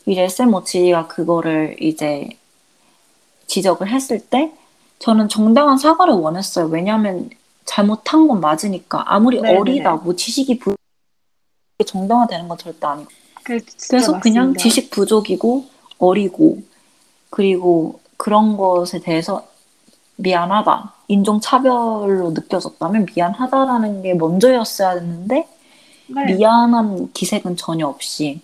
이제 0.06 0.30
샘 0.30 0.54
오치가 0.54 1.08
그거를 1.08 1.76
이제 1.84 2.30
지적을 3.48 3.90
했을 3.90 4.22
때 4.22 4.54
저는 5.00 5.28
정당한 5.28 5.78
사과를 5.78 6.14
원했어요. 6.14 6.68
왜냐하면 6.68 7.30
잘못한 7.66 8.30
건 8.30 8.40
맞으니까 8.40 9.14
아무리 9.14 9.42
네네네. 9.42 9.60
어리다 9.60 9.96
뭐 9.98 10.16
지식이 10.16 10.60
부 10.60 10.76
정당화되는 11.86 12.48
건 12.48 12.58
절대 12.58 12.88
아니고 12.88 13.10
그, 13.44 13.60
그래서 13.90 14.18
그냥 14.22 14.54
맞습니다. 14.54 14.64
지식 14.64 14.92
부족이고 14.92 15.66
어리고 15.98 16.62
그리고 17.30 18.01
그런 18.22 18.56
것에 18.56 19.00
대해서 19.00 19.48
미안하다 20.18 20.94
인종 21.08 21.40
차별로 21.42 22.30
느껴졌다면 22.36 23.08
미안하다라는 23.16 24.04
게 24.04 24.14
먼저였어야 24.14 24.92
했는데 24.92 25.48
네. 26.06 26.26
미안한 26.36 27.12
기색은 27.14 27.56
전혀 27.58 27.88
없이 27.88 28.42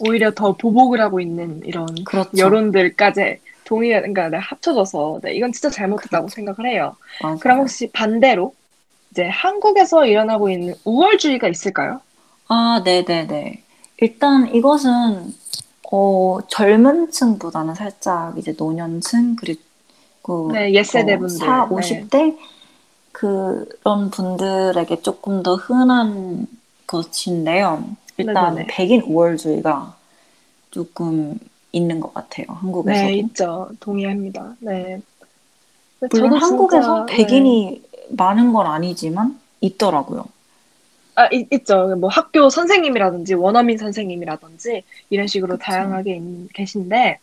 오히려 0.00 0.32
더 0.32 0.56
보복을 0.56 1.00
하고 1.00 1.20
있는 1.20 1.62
이런 1.64 1.86
그렇죠. 2.04 2.30
여론들까지 2.36 3.38
동의, 3.64 3.90
그러니까 3.90 4.30
네, 4.30 4.38
합쳐져서 4.38 5.20
네, 5.22 5.34
이건 5.34 5.52
진짜 5.52 5.70
잘못했다고 5.70 6.26
그렇죠. 6.26 6.34
생각을 6.34 6.68
해요. 6.68 6.96
맞아요. 7.22 7.38
그럼 7.38 7.58
혹시 7.60 7.88
반대로 7.92 8.52
이제 9.12 9.28
한국에서 9.28 10.06
일어나고 10.06 10.50
있는 10.50 10.74
우월주의가 10.84 11.46
있을까요? 11.46 12.00
아, 12.48 12.82
네 12.84 13.04
네 13.04 13.26
네. 13.28 13.62
일단 13.98 14.52
이것은 14.52 15.34
어, 15.90 16.38
젊은 16.48 17.10
층보다는 17.10 17.74
살짝 17.74 18.38
이제 18.38 18.54
노년층 18.56 19.36
그리고 19.36 20.52
네, 20.52 20.72
옛세대 20.72 21.14
어, 21.14 21.18
분들. 21.18 21.36
4, 21.38 21.68
네. 21.68 21.74
50대 21.74 22.38
그런 23.12 24.10
분들에게 24.10 25.02
조금 25.02 25.42
더 25.42 25.56
흔한 25.56 26.46
것인데요. 26.86 27.84
일단 28.16 28.54
네네네. 28.54 28.66
백인 28.70 29.02
우월주의가 29.02 29.94
조금 30.70 31.38
있는 31.72 32.00
것 32.00 32.14
같아요. 32.14 32.46
한국에서도. 32.48 33.06
네, 33.06 33.14
있죠. 33.14 33.68
동의합니다. 33.80 34.54
네. 34.60 35.00
물론 36.10 36.34
한국에서 36.34 37.06
진짜, 37.06 37.06
네. 37.06 37.16
백인이 37.16 37.82
많은 38.10 38.52
건 38.52 38.66
아니지만 38.66 39.38
있더라고요. 39.60 40.24
아, 41.16 41.28
있, 41.32 41.46
있죠. 41.52 41.96
뭐 41.98 42.08
학교 42.08 42.48
선생님이라든지 42.50 43.34
원어민 43.34 43.78
선생님이라든지 43.78 44.84
이런 45.10 45.26
식으로 45.26 45.58
그쵸. 45.58 45.64
다양하게 45.64 46.16
있- 46.16 46.52
계신데 46.54 47.18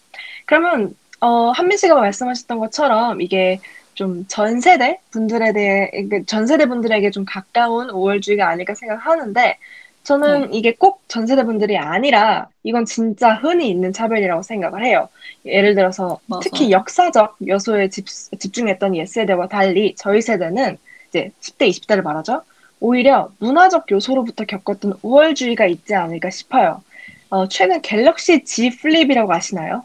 그러면 0.45 0.95
어, 1.19 1.51
한민 1.51 1.77
씨가 1.77 1.95
말씀하셨던 1.95 2.59
것처럼 2.59 3.21
이게 3.21 3.59
좀 3.95 4.25
전 4.27 4.61
세대 4.61 4.99
분들에 5.11 5.53
대해, 5.53 5.89
전 6.27 6.45
세대 6.47 6.67
분들에게 6.67 7.09
좀 7.11 7.25
가까운 7.25 7.89
우월주의가 7.89 8.47
아닐까 8.47 8.75
생각하는데, 8.75 9.57
저는 10.03 10.51
네. 10.51 10.57
이게 10.57 10.73
꼭 10.75 11.01
전 11.07 11.25
세대 11.25 11.43
분들이 11.43 11.77
아니라, 11.77 12.47
이건 12.63 12.85
진짜 12.85 13.33
흔히 13.35 13.69
있는 13.69 13.91
차별이라고 13.93 14.43
생각을 14.43 14.85
해요. 14.85 15.09
예를 15.45 15.73
들어서, 15.75 16.19
맞아요. 16.27 16.41
특히 16.43 16.71
역사적 16.71 17.37
요소에 17.47 17.89
집, 17.89 18.05
집중했던 18.07 18.95
옛 18.97 19.05
세대와 19.07 19.47
달리, 19.47 19.95
저희 19.97 20.21
세대는 20.21 20.77
이제 21.09 21.31
10대, 21.41 21.67
20대를 21.67 22.03
말하죠. 22.03 22.43
오히려 22.79 23.31
문화적 23.39 23.91
요소로부터 23.91 24.45
겪었던 24.45 24.99
우월주의가 25.01 25.65
있지 25.65 25.95
않을까 25.95 26.29
싶어요. 26.29 26.81
어, 27.29 27.47
최근 27.47 27.81
갤럭시 27.81 28.43
Z 28.43 28.77
플립이라고 28.81 29.33
아시나요? 29.33 29.83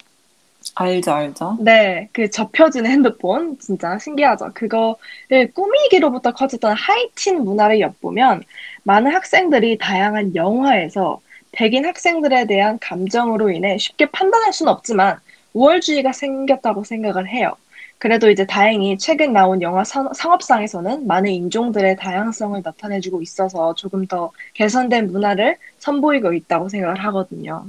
알죠, 0.75 1.13
알죠. 1.13 1.57
네, 1.61 2.09
그 2.13 2.31
접혀지는 2.31 2.91
핸드폰 2.91 3.59
진짜 3.59 3.99
신기하죠. 3.99 4.53
그거를 4.55 5.53
꾸미기로부터 5.55 6.33
커졌던 6.33 6.77
하이틴 6.77 7.45
문화를 7.45 7.81
엿보면 7.81 8.45
많은 8.85 9.13
학생들이 9.13 9.79
다양한 9.79 10.35
영화에서 10.35 11.21
백인 11.53 11.85
학생들에 11.85 12.47
대한 12.47 12.79
감정으로 12.79 13.51
인해 13.51 13.77
쉽게 13.77 14.07
판단할 14.07 14.53
수는 14.53 14.73
없지만 14.73 15.19
우월주의가 15.53 16.13
생겼다고 16.13 16.85
생각을 16.85 17.29
해요. 17.29 17.55
그래도 18.03 18.29
이제 18.31 18.45
다행히 18.45 18.99
최근 18.99 19.33
나온 19.33 19.63
영화 19.63 19.85
상, 19.85 20.13
상업상에서는 20.13 21.07
많은 21.07 21.31
인종들의 21.31 21.99
다양성을 21.99 22.61
나타내주고 22.61 23.23
있어서 23.23 23.77
조금 23.77 24.09
더 24.09 24.33
개선된 24.55 25.13
문화를 25.13 25.57
선보이고 25.79 26.33
있다고 26.33 26.69
생각을 26.69 26.97
하거든요. 27.05 27.65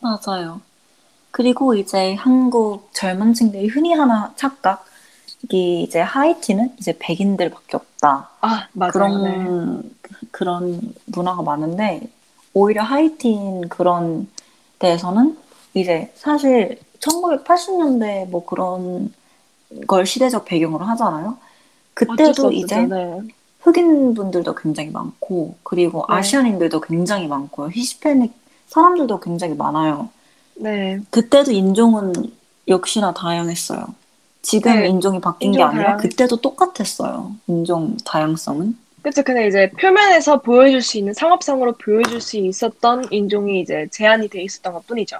맞아요. 0.00 0.60
그리고 1.32 1.74
이제 1.74 2.14
한국 2.14 2.90
젊은 2.92 3.34
층들이 3.34 3.66
흔히 3.66 3.92
하는 3.92 4.14
착각, 4.36 4.86
이 5.50 5.82
이제 5.82 5.98
하이티는 5.98 6.76
이제 6.78 6.94
백인들밖에 7.00 7.76
없다. 7.76 8.30
아, 8.40 8.68
맞아요. 8.72 8.92
네. 8.92 8.92
그런 8.92 9.94
그런 10.30 10.94
문화가 11.06 11.42
많은데 11.42 12.02
오히려 12.52 12.84
하이틴 12.84 13.68
그런 13.68 14.28
데에서는 14.78 15.36
이제 15.74 16.12
사실 16.14 16.78
1980년대 17.00 18.28
뭐 18.28 18.44
그런 18.46 19.12
걸 19.86 20.06
시대적 20.06 20.44
배경으로 20.44 20.84
하잖아요. 20.84 21.36
그때도. 21.94 22.52
이제 22.52 22.82
네. 22.82 23.20
흑인 23.60 24.14
분들도 24.14 24.54
굉장히 24.54 24.90
많고 24.90 25.56
그리고 25.62 26.04
네. 26.08 26.14
아시안인들도 26.16 26.80
굉장히 26.80 27.26
많고요. 27.28 27.70
히스패닉 27.72 28.32
사람들도 28.68 29.20
굉장히 29.20 29.54
많아요. 29.54 30.10
네. 30.56 31.00
그때도 31.10 31.50
인종은 31.52 32.12
역시나 32.68 33.12
다양했어요. 33.14 33.86
지금 34.42 34.74
네, 34.80 34.88
인종이 34.88 35.20
바뀐 35.20 35.52
게 35.52 35.58
인종 35.58 35.68
아니라 35.68 35.84
다양- 35.84 35.96
그때도 35.98 36.36
똑같았어요. 36.40 37.32
인종 37.46 37.96
다양성은. 38.04 38.76
그쵸. 39.02 39.22
근데 39.22 39.46
이제 39.48 39.70
표면에서 39.78 40.40
보여줄 40.40 40.80
수 40.82 40.96
있는 40.98 41.12
상업성으로 41.14 41.72
보여줄 41.72 42.20
수 42.20 42.36
있었던 42.38 43.06
인종이 43.10 43.60
이제 43.60 43.86
제한이 43.90 44.28
돼 44.28 44.42
있었던 44.42 44.72
것 44.72 44.86
뿐이죠. 44.86 45.16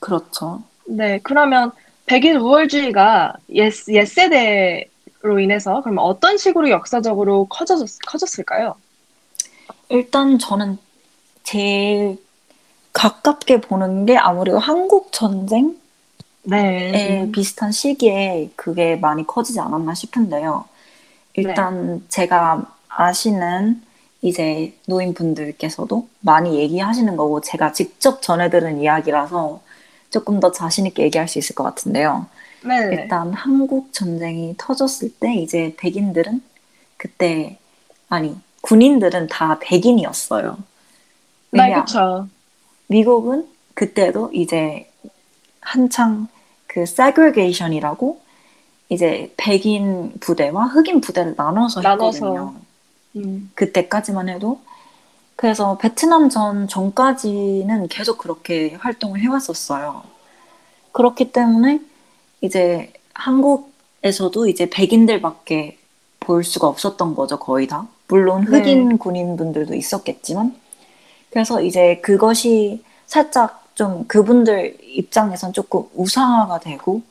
그렇죠. 0.00 0.62
네. 0.86 1.18
그러면 1.22 1.72
백인 2.06 2.36
우월주의가 2.36 3.34
옛, 3.50 3.72
옛 3.88 4.04
세대로 4.04 5.40
인해서 5.40 5.80
그럼 5.82 5.98
어떤 5.98 6.36
식으로 6.36 6.70
역사적으로 6.70 7.46
커졌, 7.46 7.78
커졌을까요? 8.06 8.74
일단 9.88 10.38
저는 10.38 10.78
제일 11.42 12.18
가깝게 12.92 13.60
보는 13.60 14.06
게 14.06 14.16
아무래도 14.16 14.58
한국 14.58 15.12
전쟁에 15.12 15.72
네. 16.44 17.30
비슷한 17.32 17.72
시기에 17.72 18.50
그게 18.54 18.96
많이 18.96 19.26
커지지 19.26 19.60
않았나 19.60 19.94
싶은데요. 19.94 20.66
일단 21.34 22.04
제가 22.08 22.64
아시는 22.88 23.82
이제 24.22 24.74
노인분들께서도 24.86 26.08
많이 26.20 26.58
얘기하시는 26.58 27.16
거고 27.16 27.40
제가 27.40 27.72
직접 27.72 28.22
전해들은 28.22 28.80
이야기라서 28.80 29.60
조금 30.14 30.38
더 30.38 30.52
자신 30.52 30.86
있게 30.86 31.02
얘기할 31.02 31.26
수 31.26 31.40
있을 31.40 31.56
것 31.56 31.64
같은데요. 31.64 32.26
네. 32.64 32.88
일단 32.92 33.32
한국 33.32 33.92
전쟁이 33.92 34.54
터졌을 34.56 35.10
때 35.18 35.34
이제 35.34 35.74
백인들은 35.76 36.40
그때 36.96 37.58
아니 38.08 38.38
군인들은 38.60 39.26
다 39.26 39.58
백인이었어요. 39.60 40.56
네, 41.50 41.74
그쵸. 41.74 42.28
미국은 42.86 43.48
그때도 43.74 44.30
이제 44.32 44.88
한창 45.60 46.28
그 46.68 46.82
segregation이라고 46.82 48.20
이제 48.90 49.34
백인 49.36 50.12
부대와 50.20 50.66
흑인 50.66 51.00
부대를 51.00 51.34
나눠서 51.36 51.80
나눠서. 51.80 52.18
했거든요. 52.18 52.54
음. 53.16 53.50
그때까지만 53.56 54.28
해도 54.28 54.60
그래서 55.44 55.76
베트남 55.76 56.30
전 56.30 56.68
전까지는 56.68 57.88
계속 57.88 58.16
그렇게 58.16 58.76
활동을 58.80 59.20
해왔었어요. 59.20 60.02
그렇기 60.92 61.32
때문에 61.32 61.80
이제 62.40 62.90
한국에서도 63.12 64.48
이제 64.48 64.70
백인들밖에 64.70 65.76
볼 66.18 66.44
수가 66.44 66.66
없었던 66.68 67.14
거죠, 67.14 67.38
거의 67.38 67.66
다. 67.66 67.86
물론 68.08 68.46
네. 68.46 68.56
흑인 68.56 68.96
군인분들도 68.96 69.74
있었겠지만. 69.74 70.56
그래서 71.28 71.60
이제 71.60 72.00
그것이 72.02 72.82
살짝 73.04 73.66
좀 73.74 74.06
그분들 74.06 74.78
입장에선 74.80 75.52
조금 75.52 75.82
우상화가 75.94 76.60
되고 76.60 77.02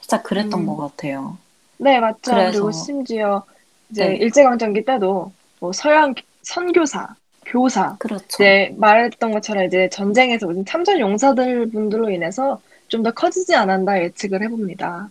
살짝 0.00 0.24
그랬던 0.24 0.62
음. 0.62 0.66
것 0.66 0.76
같아요. 0.78 1.38
네, 1.76 2.00
맞죠. 2.00 2.18
그래서- 2.24 2.50
그리고 2.50 2.72
심지어 2.72 3.44
이제 3.92 4.04
네. 4.04 4.16
일제강점기 4.16 4.84
때도 4.84 5.30
뭐 5.60 5.72
서양 5.72 6.12
선교사, 6.42 7.14
교사, 7.48 7.96
그렇죠. 7.98 8.24
이제 8.38 8.74
말했던 8.78 9.32
것처럼 9.32 9.64
이제 9.66 9.88
전쟁에서 9.90 10.46
오신 10.48 10.64
참전 10.66 11.00
용사들 11.00 11.70
분들로 11.70 12.10
인해서 12.10 12.60
좀 12.88 13.02
더 13.02 13.10
커지지 13.12 13.54
않았나 13.54 14.02
예측을 14.02 14.42
해봅니다. 14.42 15.10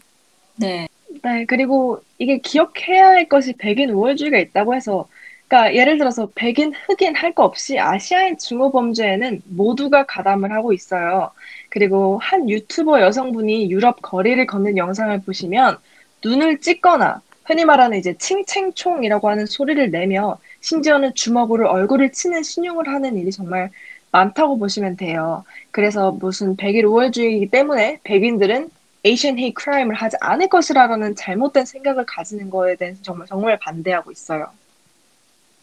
네. 0.55 0.87
네, 1.23 1.45
그리고 1.45 2.01
이게 2.19 2.39
기억해야 2.39 3.07
할 3.07 3.29
것이 3.29 3.53
백인 3.53 3.89
우월주의가 3.91 4.37
있다고 4.39 4.75
해서, 4.75 5.07
그러니까 5.47 5.75
예를 5.75 5.97
들어서 5.97 6.29
백인, 6.35 6.73
흑인 6.73 7.15
할 7.15 7.33
거 7.33 7.43
없이 7.45 7.79
아시아인 7.79 8.37
증오 8.37 8.71
범죄에는 8.71 9.41
모두가 9.47 10.05
가담을 10.05 10.51
하고 10.51 10.73
있어요. 10.73 11.31
그리고 11.69 12.19
한 12.19 12.49
유튜버 12.49 13.01
여성분이 13.01 13.71
유럽 13.71 14.01
거리를 14.01 14.45
걷는 14.47 14.77
영상을 14.77 15.21
보시면 15.23 15.77
눈을 16.23 16.59
찢거나 16.61 17.21
흔히 17.47 17.65
말하는 17.65 17.97
이제 17.97 18.13
칭챙총이라고 18.17 19.29
하는 19.29 19.45
소리를 19.45 19.89
내며 19.91 20.37
심지어는 20.61 21.15
주먹으로 21.15 21.69
얼굴을 21.69 22.11
치는 22.11 22.43
신용을 22.43 22.87
하는 22.89 23.17
일이 23.17 23.31
정말 23.31 23.71
많다고 24.11 24.57
보시면 24.59 24.97
돼요. 24.97 25.43
그래서 25.71 26.11
무슨 26.11 26.55
백인 26.57 26.85
우월주의이기 26.85 27.49
때문에 27.49 27.99
백인들은 28.03 28.69
Asian 29.05 29.39
hate 29.39 29.53
crime을 29.53 29.95
하지 29.95 30.17
않을 30.21 30.49
것이라는 30.49 31.15
잘못된 31.15 31.65
생각을 31.65 32.05
가지는 32.05 32.49
거에 32.49 32.75
대해서 32.75 33.01
정말 33.03 33.27
정말 33.27 33.59
반대하고 33.59 34.11
있어요. 34.11 34.47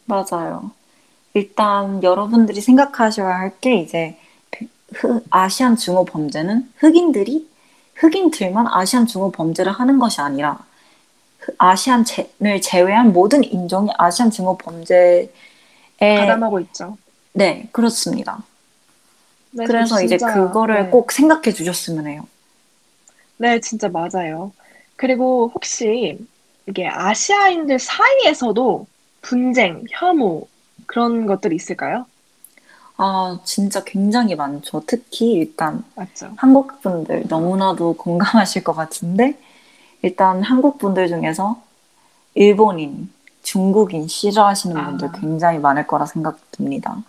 맞아요. 0.07 0.71
일단 1.35 2.03
여러분들이 2.03 2.61
생각하셔야 2.61 3.29
할 3.39 3.53
게 3.61 3.77
이제 3.77 4.19
흑- 4.95 5.25
아시안 5.31 5.77
증오 5.77 6.05
범죄는 6.07 6.73
흑인들이 6.79 7.49
흑인들만 7.97 8.67
아시안 8.69 9.07
증오 9.07 9.33
범죄를 9.33 9.73
하는 9.73 9.99
것이 9.99 10.21
아니라 10.21 10.53
흑- 10.55 10.65
아시안을 11.59 12.61
제외한 12.63 13.13
모든 13.13 13.45
인종이 13.45 13.91
아시안 13.99 14.31
증오 14.31 14.57
범죄에 14.59 15.31
가담하고 15.99 16.61
있죠. 16.61 16.97
네 17.33 17.69
그렇습니다. 17.73 18.43
네, 19.51 19.65
그래서 19.67 19.97
저 19.97 20.03
이제 20.03 20.17
진짜, 20.19 20.35
그거를 20.35 20.85
네. 20.85 20.91
꼭 20.91 21.13
생각해 21.13 21.53
주셨으면 21.53 22.07
해요. 22.09 22.27
네, 23.37 23.61
진짜 23.61 23.89
맞아요. 23.89 24.53
그리고 24.97 25.51
혹시 25.55 26.19
이게 26.67 26.89
아시아인들 26.89 27.79
사이에서도 27.79 28.87
분쟁, 29.23 29.85
혐오 29.91 30.49
그런 30.87 31.27
것들이 31.27 31.57
있을까요? 31.57 32.07
아 32.97 33.41
진짜 33.45 33.83
굉장히 33.85 34.35
많죠. 34.35 34.83
특히 34.87 35.33
일단 35.33 35.85
맞죠. 35.95 36.33
한국 36.37 36.81
분들 36.81 37.25
너무나도 37.29 37.95
공감하실 37.95 38.63
것 38.63 38.75
같은데 38.75 39.37
일단 40.05 40.43
한국 40.43 40.77
분들 40.77 41.09
중에서 41.09 41.63
일본인, 42.35 43.11
중국인 43.43 44.07
싫어하시는 44.07 44.77
아. 44.77 44.91
분들 44.91 45.13
굉장히 45.19 45.59
많을 45.59 45.87
거라 45.87 46.05
생각됩니다. 46.05 47.03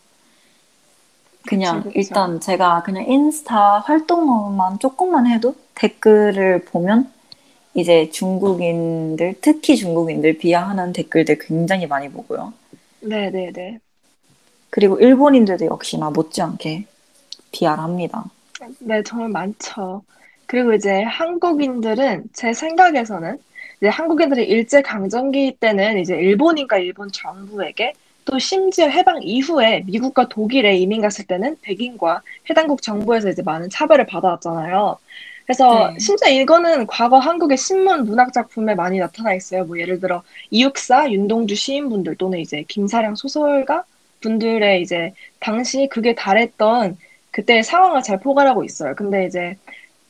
그냥 1.46 1.84
그치, 1.84 1.90
그쵸. 1.90 2.00
일단 2.00 2.40
제가 2.40 2.84
그냥 2.84 3.06
인스타 3.06 3.80
활동만 3.80 4.80
조금만 4.80 5.28
해도 5.28 5.56
댓글을 5.76 6.64
보면 6.64 7.12
이제 7.74 8.10
중국인들, 8.12 9.40
특히 9.42 9.76
중국인들 9.76 10.38
비하하는 10.38 10.94
댓글들 10.94 11.40
굉장히 11.40 11.88
많이 11.88 12.10
보고요. 12.10 12.54
네, 13.02 13.30
네, 13.30 13.52
네. 13.52 13.80
그리고 14.70 14.98
일본인들도 15.02 15.66
역시나 15.66 16.12
못지않게 16.12 16.86
비하를 17.52 17.84
합니다. 17.84 18.24
네, 18.80 19.04
정말 19.04 19.28
많죠. 19.28 20.02
그리고 20.48 20.74
이제 20.74 21.02
한국인들은 21.04 22.26
제 22.34 22.54
생각에서는 22.54 23.38
이제 23.78 23.88
한국인들이 23.88 24.44
일제 24.44 24.82
강점기 24.82 25.58
때는 25.60 26.00
이제 26.00 26.16
일본인과 26.16 26.78
일본 26.78 27.12
정부에게 27.12 27.94
또 28.26 28.40
심지어 28.40 28.88
해방 28.88 29.22
이후에 29.22 29.84
미국과 29.86 30.30
독일에 30.30 30.76
이민 30.78 31.02
갔을 31.02 31.26
때는 31.26 31.58
백인과 31.62 32.22
해당국 32.50 32.82
정부에서 32.82 33.30
이제 33.30 33.42
많은 33.44 33.70
차별을 33.70 34.06
받아왔잖아요. 34.08 34.98
그래서 35.46 35.92
네. 35.92 36.00
심지어 36.00 36.30
이거는 36.30 36.88
과거 36.88 37.20
한국의 37.20 37.58
신문 37.58 38.06
문학 38.06 38.34
작품에 38.34 38.74
많이 38.74 38.98
나타나 38.98 39.34
있어요. 39.36 39.64
뭐 39.66 39.80
예를 39.80 40.00
들어 40.00 40.24
이육사, 40.50 41.12
윤동주 41.12 41.56
시인분들 41.56 42.16
또는 42.16 42.40
이제 42.40 42.64
김사량 42.68 43.16
소설가 43.16 43.84
분들의 44.22 44.82
이제 44.82 45.14
당시 45.40 45.88
그게 45.92 46.16
달했던 46.16 46.98
그때의 47.30 47.64
상황을 47.64 48.02
잘 48.02 48.20
포괄하고 48.20 48.64
있어요. 48.64 48.96
근데 48.96 49.26
이제 49.28 49.56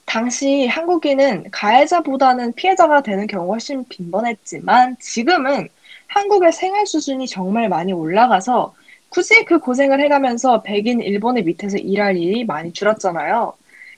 당시 0.05 0.67
한국인은 0.67 1.49
가해자보다는 1.51 2.53
피해자가 2.53 3.01
되는 3.01 3.27
경우가 3.27 3.53
훨씬 3.53 3.85
빈번했지만 3.89 4.97
지금은 4.99 5.67
한국의 6.07 6.51
생활 6.53 6.85
수준이 6.85 7.27
정말 7.27 7.69
많이 7.69 7.91
올라가서 7.91 8.75
굳이 9.09 9.43
그 9.45 9.59
고생을 9.59 9.99
해가면서 10.01 10.61
백인 10.63 11.01
일본의 11.01 11.43
밑에서 11.43 11.77
일할 11.77 12.17
일이 12.17 12.43
많이 12.45 12.71
줄었잖아요. 12.73 13.53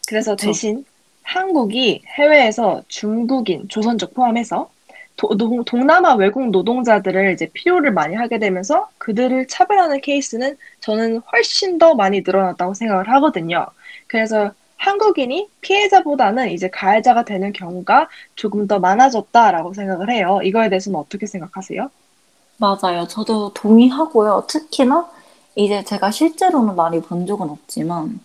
그래서 0.07 0.35
그쵸. 0.35 0.47
대신 0.47 0.85
한국이 1.23 2.03
해외에서 2.17 2.83
중국인, 2.87 3.67
조선족 3.67 4.13
포함해서 4.13 4.69
도- 5.17 5.35
동- 5.37 5.63
동남아 5.65 6.13
외국 6.15 6.49
노동자들을 6.51 7.33
이제 7.33 7.49
필요를 7.53 7.91
많이 7.91 8.15
하게 8.15 8.39
되면서 8.39 8.87
그들을 8.99 9.47
차별하는 9.47 9.99
케이스는 10.01 10.57
저는 10.79 11.17
훨씬 11.31 11.77
더 11.79 11.95
많이 11.95 12.21
늘어났다고 12.21 12.73
생각을 12.75 13.09
하거든요. 13.09 13.65
그래서 14.07 14.53
한국인이 14.77 15.49
피해자보다는 15.61 16.51
이제 16.51 16.69
가해자가 16.69 17.25
되는 17.25 17.51
경우가 17.51 18.09
조금 18.35 18.67
더 18.67 18.79
많아졌다라고 18.79 19.73
생각을 19.73 20.11
해요. 20.11 20.39
이거에 20.43 20.69
대해서는 20.69 20.99
어떻게 20.99 21.25
생각하세요? 21.25 21.89
맞아요. 22.57 23.07
저도 23.07 23.53
동의하고요. 23.53 24.45
특히나 24.47 25.09
이제 25.55 25.83
제가 25.83 26.11
실제로는 26.11 26.75
많이 26.75 27.01
본 27.01 27.25
적은 27.25 27.49
없지만 27.49 28.19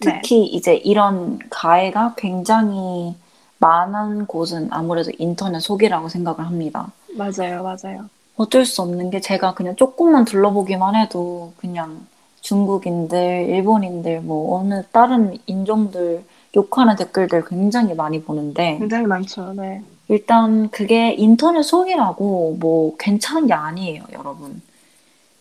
네. 0.00 0.20
특히 0.20 0.44
이제 0.44 0.74
이런 0.74 1.38
가해가 1.50 2.14
굉장히 2.16 3.14
많은 3.58 4.26
곳은 4.26 4.68
아무래도 4.70 5.10
인터넷 5.18 5.60
속이라고 5.60 6.08
생각을 6.08 6.46
합니다. 6.46 6.92
맞아요, 7.16 7.62
맞아요. 7.62 8.08
어쩔 8.36 8.64
수 8.64 8.82
없는 8.82 9.10
게 9.10 9.20
제가 9.20 9.54
그냥 9.54 9.74
조금만 9.74 10.24
둘러보기만 10.24 10.94
해도 10.94 11.52
그냥 11.58 12.06
중국인들, 12.48 13.46
일본인들, 13.50 14.22
뭐 14.22 14.58
어느 14.58 14.82
다른 14.90 15.36
인종들 15.46 16.24
욕하는 16.56 16.96
댓글들 16.96 17.44
굉장히 17.44 17.94
많이 17.94 18.22
보는데 18.22 18.78
굉장히 18.78 19.06
많죠. 19.06 19.52
네. 19.52 19.82
일단 20.08 20.70
그게 20.70 21.12
인터넷 21.12 21.62
속이라고 21.62 22.56
뭐 22.58 22.96
괜찮은 22.98 23.46
게 23.48 23.52
아니에요, 23.52 24.02
여러분. 24.14 24.62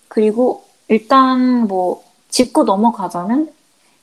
그리고 0.10 0.66
일단 0.90 1.68
뭐 1.68 2.04
짚고 2.30 2.66
넘어가자면 2.66 3.52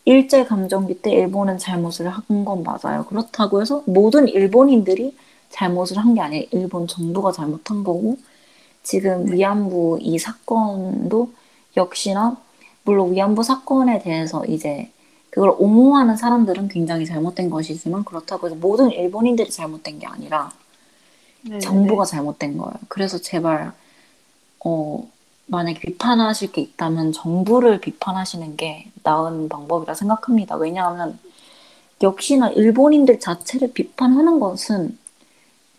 일제 0.07 0.45
감정기 0.45 1.03
때 1.03 1.11
일본은 1.13 1.59
잘못을 1.59 2.09
한 2.09 2.45
건 2.47 2.63
맞아요. 2.63 3.05
그렇다고 3.07 3.61
해서 3.61 3.83
모든 3.87 4.29
일본인들이 4.29 5.15
잘못을 5.51 5.99
한 5.99 6.15
게 6.15 6.21
아니에요. 6.23 6.47
일본 6.53 6.87
정부가 6.87 7.33
잘못한 7.33 7.85
거고 7.85 8.17
지금 8.83 9.27
네. 9.27 9.33
위안부 9.37 9.99
이 10.01 10.19
사건도 10.19 11.31
역시나 11.77 12.37
물론 12.85 13.13
위안부 13.13 13.43
사건에 13.43 13.99
대해서 13.99 14.45
이제 14.47 14.91
그걸 15.31 15.55
옹호하는 15.59 16.17
사람들은 16.17 16.69
굉장히 16.69 17.07
잘못된 17.07 17.51
것이지만 17.51 18.05
그렇다고 18.05 18.47
해서 18.47 18.57
모든 18.57 18.91
일본인들이 18.91 19.51
잘못된 19.51 19.99
게 19.99 20.07
아니라 20.07 20.53
네네네. 21.43 21.61
정부가 21.61 22.05
잘못된 22.05 22.57
거예요. 22.57 22.75
그래서 22.89 23.19
제발 23.19 23.73
어 24.65 25.09
만약에 25.47 25.81
비판하실 25.81 26.53
게 26.53 26.61
있다면 26.61 27.13
정부를 27.13 27.81
비판하시는 27.81 28.57
게 28.57 28.91
나은 29.03 29.49
방법이라 29.49 29.95
생각합니다. 29.95 30.57
왜냐하면 30.57 31.19
역시나 32.03 32.51
일본인들 32.51 33.21
자체를 33.21 33.73
비판하는 33.73 34.41
것은 34.41 34.97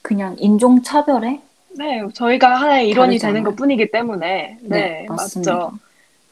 그냥 0.01 0.35
인종 0.39 0.83
차별에 0.83 1.41
네, 1.77 2.01
저희가 2.13 2.55
하나의 2.55 2.89
일원이. 2.89 3.17
되는 3.17 3.43
것 3.43 3.55
뿐이기 3.55 3.91
때문에. 3.91 4.59
네, 4.61 4.79
네, 4.79 5.05
맞습니다. 5.09 5.53
맞죠. 5.53 5.84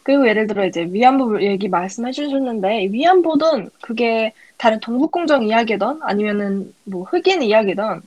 그리고 0.04 0.28
예를 0.28 0.48
들어 0.48 0.66
이제 0.66 0.86
위안부 0.90 1.42
얘기 1.44 1.70
말씀해 1.70 2.12
주셨는데 2.12 2.88
위안부든 2.92 3.70
그게 3.82 4.34
다른 4.58 4.80
동북공정 4.80 5.44
이야기든 5.44 6.02
아니면은 6.02 6.74
뭐 6.84 7.04
흑인 7.04 7.42
이야기든 7.42 8.02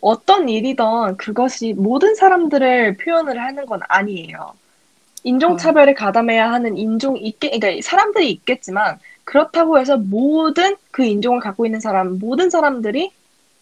어떤 0.00 0.48
일이든 0.48 1.16
그것이 1.16 1.72
모든 1.72 2.14
사람들을 2.14 2.98
표현을 2.98 3.40
하는 3.40 3.66
건 3.66 3.80
아니에요. 3.88 4.52
인종차별에 5.24 5.94
가담해야 5.94 6.50
하는 6.52 6.76
인종이 6.76 7.20
있게, 7.20 7.50
그러니까 7.58 7.82
사람들이 7.82 8.30
있겠지만 8.30 8.98
그렇다고 9.24 9.78
해서 9.78 9.96
모든 9.96 10.76
그 10.90 11.04
인종을 11.04 11.40
갖고 11.40 11.66
있는 11.66 11.80
사람, 11.80 12.18
모든 12.18 12.48
사람들이 12.50 13.10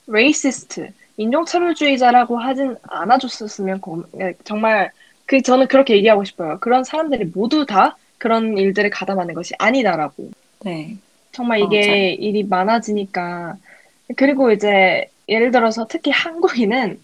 racist, 0.07 0.93
인종차별주의자라고 1.17 2.39
하진 2.39 2.77
않아줬었으면 2.83 3.81
고- 3.81 4.05
정말 4.45 4.93
그 5.27 5.43
저는 5.43 5.69
그렇게 5.69 5.97
얘기하고 5.97 6.25
싶어요. 6.25 6.59
그런 6.61 6.85
사람들이 6.85 7.27
모두 7.35 7.67
다 7.67 7.97
그런 8.19 8.57
일들을 8.57 8.91
가담하는 8.91 9.35
것이 9.35 9.55
아니다라고. 9.59 10.31
네. 10.65 10.97
정말 11.33 11.61
이게 11.61 11.87
맞아요. 11.87 12.13
일이 12.13 12.45
많아지니까. 12.45 13.57
그리고 14.17 14.53
이제 14.53 15.11
예를 15.29 15.51
들어서 15.51 15.87
특히 15.89 16.11
한국인은 16.11 16.99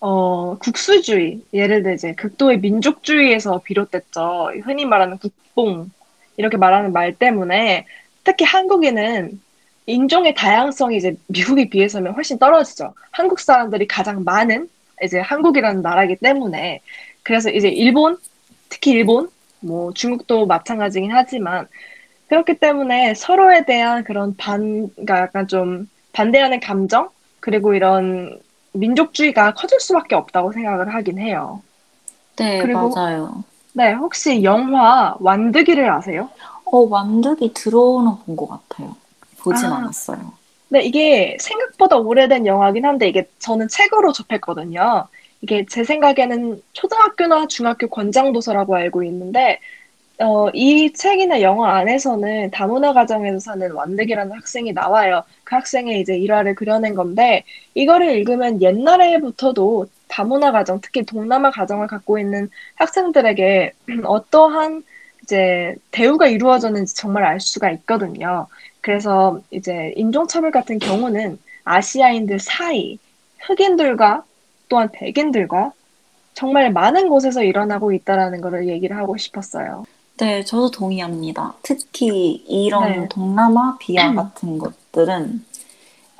어, 0.00 0.58
국수주의, 0.58 1.40
예를 1.54 1.82
들어 1.82 1.94
이제 1.94 2.12
극도의 2.12 2.60
민족주의에서 2.60 3.62
비롯됐죠. 3.64 4.52
흔히 4.62 4.84
말하는 4.84 5.18
국뽕, 5.18 5.90
이렇게 6.36 6.58
말하는 6.58 6.92
말 6.92 7.14
때문에 7.14 7.86
특히 8.22 8.44
한국인은 8.44 9.40
인종의 9.86 10.34
다양성이 10.34 10.98
이제 10.98 11.16
미국에 11.28 11.68
비해서는 11.68 12.12
훨씬 12.12 12.38
떨어지죠. 12.38 12.92
한국 13.10 13.40
사람들이 13.40 13.86
가장 13.86 14.22
많은 14.24 14.68
이제 15.02 15.18
한국이라는 15.20 15.80
나라이기 15.82 16.16
때문에 16.16 16.80
그래서 17.26 17.50
이제 17.50 17.68
일본, 17.68 18.16
특히 18.68 18.92
일본, 18.92 19.28
뭐 19.58 19.92
중국도 19.92 20.46
마찬가지긴 20.46 21.10
하지만 21.10 21.66
그렇기 22.28 22.54
때문에 22.60 23.14
서로에 23.14 23.64
대한 23.64 24.04
그런 24.04 24.36
반, 24.36 24.88
그러니까 24.94 25.18
약간 25.22 25.48
좀 25.48 25.88
반대하는 26.12 26.60
감정 26.60 27.08
그리고 27.40 27.74
이런 27.74 28.38
민족주의가 28.74 29.54
커질 29.54 29.80
수밖에 29.80 30.14
없다고 30.14 30.52
생각을 30.52 30.94
하긴 30.94 31.18
해요. 31.18 31.62
네, 32.36 32.58
그리고- 32.62 32.90
맞아요. 32.94 33.42
네, 33.72 33.92
혹시 33.92 34.44
영화 34.44 35.16
완득이를 35.18 35.90
아세요? 35.90 36.30
어, 36.64 36.78
완득이 36.88 37.52
들어오는 37.54 38.12
본 38.24 38.36
것 38.36 38.46
같아요. 38.48 38.94
보진 39.40 39.66
아. 39.72 39.78
않았어요. 39.78 40.32
네, 40.68 40.82
이게 40.82 41.36
생각보다 41.40 41.96
오래된 41.96 42.46
영화긴 42.46 42.84
한데 42.84 43.08
이게 43.08 43.28
저는 43.40 43.66
책으로 43.68 44.12
접했거든요. 44.12 45.08
이게 45.46 45.64
제 45.68 45.84
생각에는 45.84 46.60
초등학교나 46.72 47.46
중학교 47.46 47.86
권장도서라고 47.88 48.74
알고 48.74 49.04
있는데 49.04 49.60
어, 50.18 50.48
이 50.52 50.92
책이나 50.92 51.40
영화 51.42 51.76
안에서는 51.76 52.50
다문화 52.50 52.92
가정에서 52.92 53.38
사는 53.38 53.70
완득이라는 53.70 54.32
학생이 54.32 54.72
나와요. 54.72 55.22
그 55.44 55.54
학생의 55.54 56.00
이제 56.00 56.16
일화를 56.16 56.56
그려낸 56.56 56.94
건데 56.96 57.44
이거를 57.74 58.10
읽으면 58.16 58.60
옛날에부터도 58.60 59.86
다문화 60.08 60.50
가정, 60.50 60.80
특히 60.80 61.04
동남아 61.04 61.50
가정을 61.52 61.86
갖고 61.86 62.18
있는 62.18 62.50
학생들에게 62.74 63.72
어떠한 64.04 64.82
이제 65.22 65.76
대우가 65.92 66.26
이루어졌는지 66.26 66.96
정말 66.96 67.24
알 67.24 67.38
수가 67.40 67.70
있거든요. 67.72 68.48
그래서 68.80 69.40
이제 69.52 69.92
인종차별 69.96 70.50
같은 70.50 70.78
경우는 70.80 71.38
아시아인들 71.64 72.40
사이, 72.40 72.98
흑인들과 73.40 74.24
또한 74.68 74.90
백인들과 74.92 75.72
정말 76.34 76.72
많은 76.72 77.08
곳에서 77.08 77.42
일어나고 77.42 77.92
있다라는 77.92 78.40
것을 78.40 78.68
얘기를 78.68 78.96
하고 78.96 79.16
싶었어요. 79.16 79.84
네, 80.18 80.44
저도 80.44 80.70
동의합니다. 80.70 81.54
특히 81.62 82.34
이런 82.48 82.84
네. 83.02 83.08
동남아 83.08 83.76
비하 83.78 84.12
같은 84.14 84.58
것들은 84.58 85.44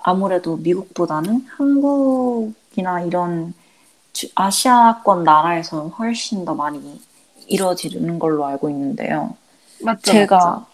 아무래도 0.03 0.57
미국보다는 0.57 1.47
한국이나 1.49 3.01
이런 3.03 3.55
주- 4.13 4.29
아시아권 4.35 5.25
나라에서 5.25 5.89
훨씬 5.89 6.45
더 6.45 6.55
많이 6.55 7.01
이루어지는 7.47 8.19
걸로 8.19 8.45
알고 8.47 8.71
있는데요. 8.71 9.35
맞죠? 9.83 10.13
제가 10.13 10.37
맞죠? 10.37 10.67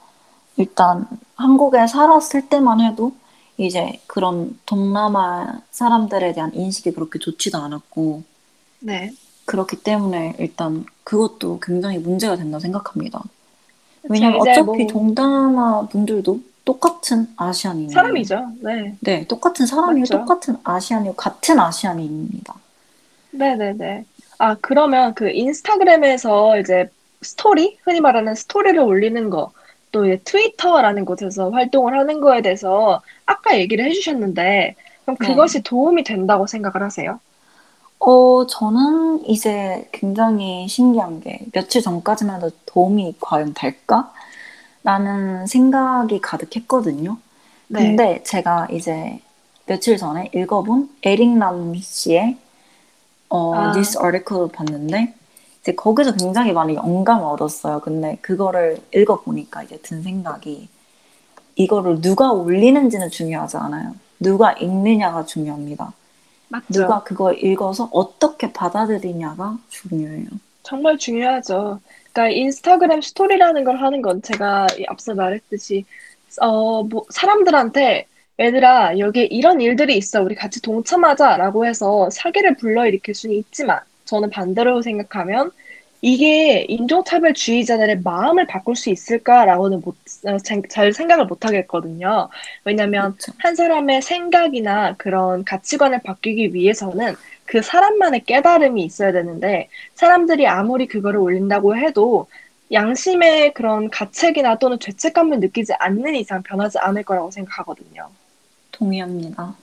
일단 0.57 1.07
한국에 1.37 1.87
살았을 1.87 2.49
때만 2.49 2.81
해도 2.81 3.13
이제 3.63 4.01
그런 4.07 4.59
동남아 4.67 5.61
사람들에 5.71 6.33
대한 6.33 6.53
인식이 6.55 6.93
그렇게 6.93 7.19
좋지도 7.19 7.59
않았고 7.59 8.23
네. 8.81 9.13
그렇기 9.45 9.77
때문에 9.83 10.35
일단 10.39 10.85
그것도 11.05 11.61
굉장히 11.61 11.99
문제가 11.99 12.37
된다고 12.37 12.61
생각합니다. 12.61 13.23
왜냐면 14.05 14.41
어차피 14.41 14.63
뭐- 14.63 14.87
동남아 14.89 15.87
분들도 15.89 16.41
똑같은 16.65 17.27
아시안인 17.37 17.89
사람이죠. 17.89 18.53
네. 18.61 18.97
네, 19.01 19.27
똑같은 19.27 19.67
사람이고 19.67 20.01
맞죠. 20.01 20.19
똑같은 20.19 20.57
아시안이고 20.65 21.15
같은 21.17 21.59
아시안인입니다. 21.59 22.55
네 23.33 23.57
네 23.57 23.73
네. 23.73 24.05
아, 24.39 24.57
그러면 24.61 25.15
그 25.15 25.31
인스타그램에서 25.31 26.59
이제 26.61 26.89
스토리, 27.23 27.79
흔히 27.85 28.01
말하는 28.01 28.35
스토리를 28.35 28.79
올리는 28.81 29.31
거, 29.31 29.53
또 29.93 30.07
이제 30.07 30.21
트위터라는 30.25 31.05
곳에서 31.05 31.51
활동을 31.51 31.97
하는 31.97 32.21
거에 32.21 32.43
대해서 32.43 33.03
아까 33.27 33.59
얘기를 33.59 33.85
해주셨는데, 33.85 34.75
그럼 35.05 35.17
네. 35.21 35.27
그것이 35.27 35.63
도움이 35.63 36.05
된다고 36.05 36.47
생각을 36.47 36.83
하세요? 36.83 37.21
어, 38.01 38.47
저는 38.47 39.27
이제 39.27 39.89
굉장히 39.93 40.67
신기한 40.67 41.21
게 41.21 41.41
며칠 41.53 41.83
전까지만 41.83 42.37
해도 42.37 42.51
도움이 42.67 43.17
과연 43.21 43.55
될까? 43.55 44.13
라는 44.83 45.47
생각이 45.47 46.21
가득했거든요. 46.21 47.17
네. 47.69 47.79
근데 47.79 48.23
제가 48.25 48.67
이제 48.73 49.21
며칠 49.67 49.97
전에 49.97 50.31
읽어본 50.35 50.91
에릭남 51.05 51.75
씨의 51.77 52.37
어, 53.29 53.55
아. 53.55 53.73
뉴스 53.73 53.99
아티클을 53.99 54.49
봤는데 54.53 55.15
이제 55.63 55.73
거기서 55.75 56.17
굉장히 56.17 56.53
많이 56.53 56.75
영감을 56.75 57.25
얻었어요. 57.25 57.81
근데 57.81 58.19
그거를 58.21 58.79
읽어보니까 58.93 59.63
이제 59.63 59.79
든 59.81 60.03
생각이 60.03 60.69
이거를 61.55 62.01
누가 62.01 62.33
올리는지는 62.33 63.11
중요하지 63.11 63.57
않아요. 63.59 63.95
누가 64.19 64.53
읽느냐가 64.53 65.25
중요합니다. 65.25 65.93
맞죠. 66.49 66.67
누가 66.69 67.03
그걸 67.03 67.39
읽어서 67.43 67.89
어떻게 67.93 68.53
받아들이냐가 68.53 69.59
중요해요. 69.71 70.27
정말 70.63 70.99
중요하죠. 70.99 71.81
그러니까 72.13 72.37
인스타그램 72.37 73.01
스토리라는 73.01 73.65
걸 73.65 73.77
하는 73.77 74.03
건 74.03 74.21
제가 74.23 74.67
이 74.79 74.85
앞서 74.89 75.15
말했듯이 75.15 75.85
어, 76.41 76.83
뭐 76.83 77.05
사람들한테 77.11 78.07
얘들아 78.41 78.99
여기 78.99 79.25
이런 79.25 79.61
일들이 79.61 79.97
있어 79.97 80.23
우리 80.23 80.35
같이 80.35 80.61
동참하자라고 80.61 81.67
해서 81.67 82.11
사기를 82.11 82.57
불러일으킬 82.57 83.15
수는 83.15 83.37
있지만 83.37 83.81
저는 84.13 84.29
반대로 84.29 84.83
생각하면 84.83 85.51
이게 86.03 86.67
인종차별주의자들의 86.69 88.01
마음을 88.03 88.47
바꿀 88.47 88.77
수 88.77 88.91
있을까라고는 88.91 89.81
못, 89.81 89.97
어, 90.27 90.37
잘- 90.39 90.63
잘 90.69 90.93
생각을 90.93 91.25
못 91.27 91.47
하겠거든요. 91.47 92.29
왜냐면 92.65 93.13
그렇죠. 93.17 93.33
한 93.39 93.55
사람의 93.55 94.03
생각이나 94.03 94.97
그런 94.99 95.45
가치관을 95.45 96.01
바뀌기 96.03 96.53
위해서는 96.53 97.15
그 97.47 97.63
사람만의 97.63 98.25
깨달음이 98.25 98.85
있어야 98.85 99.13
되는데 99.13 99.69
사람들이 99.95 100.47
아무리 100.47 100.87
그거를 100.87 101.19
올린다고 101.21 101.77
해도 101.77 102.27
양심의 102.71 103.55
그런 103.55 103.89
가책이나 103.89 104.59
또는 104.59 104.79
죄책감을 104.79 105.41
느끼지 105.41 105.73
않는 105.79 106.17
이상 106.17 106.43
변하지 106.43 106.79
않을 106.79 107.05
거라고 107.05 107.31
생각하거든요. 107.31 108.11
동의합니다. 108.73 109.55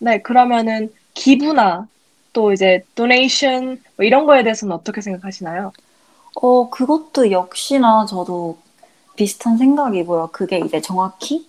네, 0.00 0.20
그러면은 0.20 0.92
기부나 1.14 1.86
또 2.32 2.52
이제 2.52 2.84
도네이션 2.94 3.82
뭐 3.96 4.06
이런 4.06 4.26
거에 4.26 4.42
대해서는 4.42 4.74
어떻게 4.74 5.00
생각하시나요? 5.00 5.72
어, 6.34 6.70
그것도 6.70 7.30
역시나 7.30 8.06
저도 8.06 8.58
비슷한 9.16 9.58
생각이고요. 9.58 10.30
그게 10.32 10.58
이제 10.60 10.80
정확히 10.80 11.46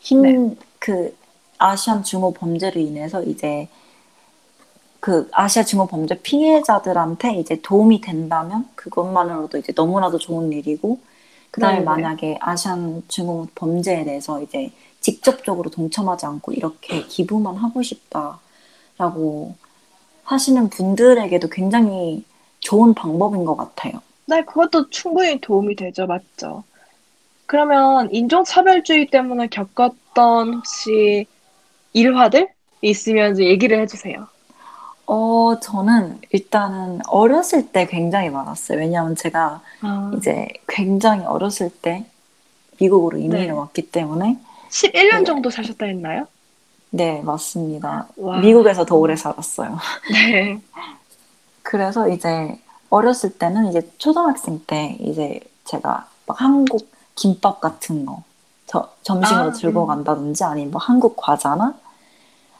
흰, 0.00 0.22
네. 0.22 0.36
그, 0.78 1.16
아시안 1.58 2.02
증오 2.04 2.32
범죄로 2.32 2.80
인해서 2.80 3.22
이제 3.22 3.68
그 5.00 5.28
아시아 5.32 5.64
증오 5.64 5.86
범죄 5.86 6.20
피해자들한테 6.20 7.34
이제 7.36 7.60
도움이 7.62 8.00
된다면 8.02 8.68
그것만으로도 8.74 9.58
이제 9.58 9.72
너무나도 9.74 10.18
좋은 10.18 10.52
일이고, 10.52 10.98
그 11.50 11.60
다음에 11.60 11.80
네네. 11.80 11.84
만약에 11.84 12.38
아시안 12.40 13.02
증오 13.08 13.46
범죄에 13.54 14.04
대해서 14.04 14.42
이제 14.42 14.70
직접적으로 15.00 15.70
동참하지 15.70 16.26
않고 16.26 16.52
이렇게 16.52 17.02
기부만 17.06 17.56
하고 17.56 17.82
싶다라고 17.82 19.54
하시는 20.30 20.70
분들에게도 20.70 21.48
굉장히 21.48 22.24
좋은 22.60 22.94
방법인 22.94 23.44
것 23.44 23.56
같아요. 23.56 24.00
네, 24.26 24.44
그것도 24.44 24.90
충분히 24.90 25.40
도움이 25.40 25.74
되죠. 25.74 26.06
맞죠? 26.06 26.62
그러면 27.46 28.08
인종차별주의 28.12 29.08
때문에 29.08 29.48
겪었던 29.48 30.54
혹시 30.54 31.26
일화들 31.92 32.48
있으면 32.80 33.40
얘기를 33.40 33.80
해주세요. 33.80 34.28
어, 35.06 35.58
저는 35.58 36.20
일단은 36.30 37.00
어렸을 37.08 37.72
때 37.72 37.86
굉장히 37.86 38.30
많았어요. 38.30 38.78
왜냐하면 38.78 39.16
제가 39.16 39.60
아, 39.80 40.12
이제 40.16 40.46
굉장히 40.68 41.24
어렸을 41.24 41.70
때 41.70 42.04
미국으로 42.80 43.18
이민을 43.18 43.46
네. 43.46 43.50
왔기 43.50 43.90
때문에 43.90 44.38
11년 44.70 45.18
네. 45.18 45.24
정도 45.24 45.50
사셨다 45.50 45.86
했나요? 45.86 46.28
네, 46.90 47.22
맞습니다. 47.22 48.08
와. 48.16 48.38
미국에서 48.38 48.84
더 48.84 48.96
오래 48.96 49.16
살았어요. 49.16 49.78
네. 50.12 50.60
그래서 51.62 52.08
이제 52.08 52.58
어렸을 52.88 53.38
때는 53.38 53.68
이제 53.68 53.88
초등학생 53.98 54.60
때 54.66 54.96
이제 55.00 55.40
제가 55.64 56.08
막 56.26 56.40
한국 56.40 56.90
김밥 57.14 57.60
같은 57.60 58.04
거 58.04 58.22
저, 58.66 58.88
점심으로 59.02 59.50
아, 59.50 59.52
들고 59.52 59.84
음. 59.84 59.86
간다든지 59.86 60.42
아니면 60.44 60.72
뭐 60.72 60.80
한국 60.80 61.16
과자나 61.16 61.74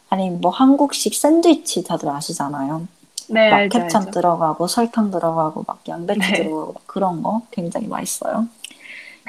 아니면 0.09 0.39
뭐 0.41 0.51
한국식 0.51 1.13
샌드위치 1.13 1.83
다들 1.83 2.09
아시잖아요. 2.09 2.87
네, 3.29 3.49
막 3.49 3.57
알죠, 3.57 3.79
케찹 3.79 3.97
알죠. 3.99 4.11
들어가고 4.11 4.67
설탕 4.67 5.11
들어가고 5.11 5.63
막 5.67 5.81
양배추 5.87 6.19
네. 6.19 6.33
들어가고 6.43 6.73
막 6.73 6.81
그런 6.85 7.23
거 7.23 7.41
굉장히 7.51 7.87
맛있어요. 7.87 8.47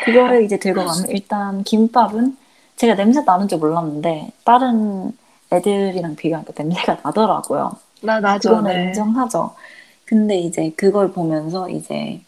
그거를 0.04 0.44
이제 0.44 0.58
들고 0.58 0.84
가면 0.84 1.10
일단 1.10 1.62
김밥은 1.64 2.36
제가 2.82 2.96
냄새 2.96 3.20
나는 3.22 3.46
줄 3.46 3.58
몰랐는데 3.58 4.32
다른 4.44 5.16
애들이랑 5.52 6.16
비교하니까 6.16 6.52
냄새가 6.56 6.98
나더라고요. 7.04 7.76
나, 8.02 8.18
나죠. 8.18 8.48
그거는 8.48 8.74
네. 8.74 8.84
인정하죠. 8.88 9.54
근데 10.04 10.36
이제 10.40 10.72
그걸 10.76 11.12
보면서 11.12 11.68
이제 11.70 12.20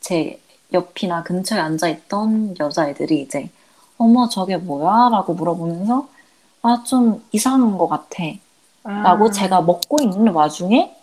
제 0.00 0.38
옆이나 0.74 1.22
근처에 1.22 1.58
앉아 1.58 1.88
있던 1.88 2.56
여자애들이 2.60 3.22
이제 3.22 3.48
어머 3.96 4.28
저게 4.28 4.58
뭐야? 4.58 5.08
라고 5.10 5.32
물어보면서 5.32 6.06
아 6.60 6.82
좀 6.84 7.22
이상한 7.32 7.78
것 7.78 7.88
같아 7.88 8.24
아, 8.84 8.90
라고 9.04 9.30
제가 9.30 9.62
먹고 9.62 10.02
있는 10.02 10.28
와중에 10.34 10.94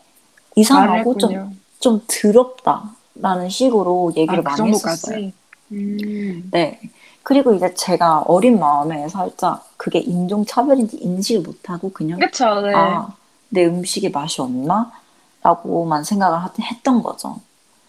이상하고 0.56 1.18
좀, 1.18 1.32
말했군요. 1.32 1.56
좀 1.80 2.02
더럽다 2.08 2.92
라는 3.16 3.50
식으로 3.50 4.12
얘기를 4.16 4.40
아, 4.40 4.44
그 4.56 4.62
많이 4.62 4.70
했었어요. 4.74 5.32
음. 5.72 6.50
네. 6.52 6.80
그리고 7.24 7.54
이제 7.54 7.74
제가 7.74 8.24
어린 8.28 8.60
마음에 8.60 9.08
살짝 9.08 9.70
그게 9.78 10.00
인종차별인지 10.00 10.98
인식을 10.98 11.44
못하고 11.44 11.92
그냥 11.92 12.20
그쵸, 12.20 12.62
네. 12.62 12.74
아, 12.74 13.14
내 13.50 13.66
음식에 13.66 14.10
맛이 14.10 14.42
없나? 14.42 14.92
라고만 15.44 16.04
생각을 16.04 16.38
하- 16.40 16.52
했던 16.60 17.02
거죠. 17.02 17.40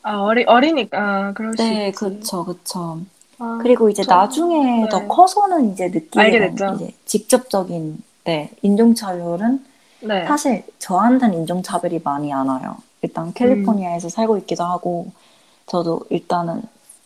아, 0.02 0.18
어리, 0.20 0.44
어리니까, 0.44 1.32
그럴 1.34 1.52
수 1.56 1.62
네, 1.62 1.88
있지. 1.88 1.98
그쵸, 1.98 2.44
그쵸. 2.44 3.00
아, 3.38 3.58
그리고 3.62 3.88
이제 3.88 4.02
저- 4.02 4.14
나중에 4.14 4.88
더 4.88 5.00
네. 5.00 5.06
커서는 5.08 5.72
이제 5.72 5.90
된 5.90 6.10
됐죠. 6.10 6.74
이제 6.76 6.94
직접적인 7.06 8.02
네, 8.24 8.50
인종차별은 8.62 9.64
네. 10.02 10.26
사실 10.26 10.64
저한테는 10.78 11.34
인종차별이 11.38 12.00
많이 12.04 12.32
안 12.32 12.48
와요. 12.48 12.76
일단 13.02 13.32
캘리포니아에서 13.32 14.08
살고 14.08 14.38
있기도 14.38 14.64
하고 14.64 15.10
저도 15.66 16.02
일단은 16.10 16.62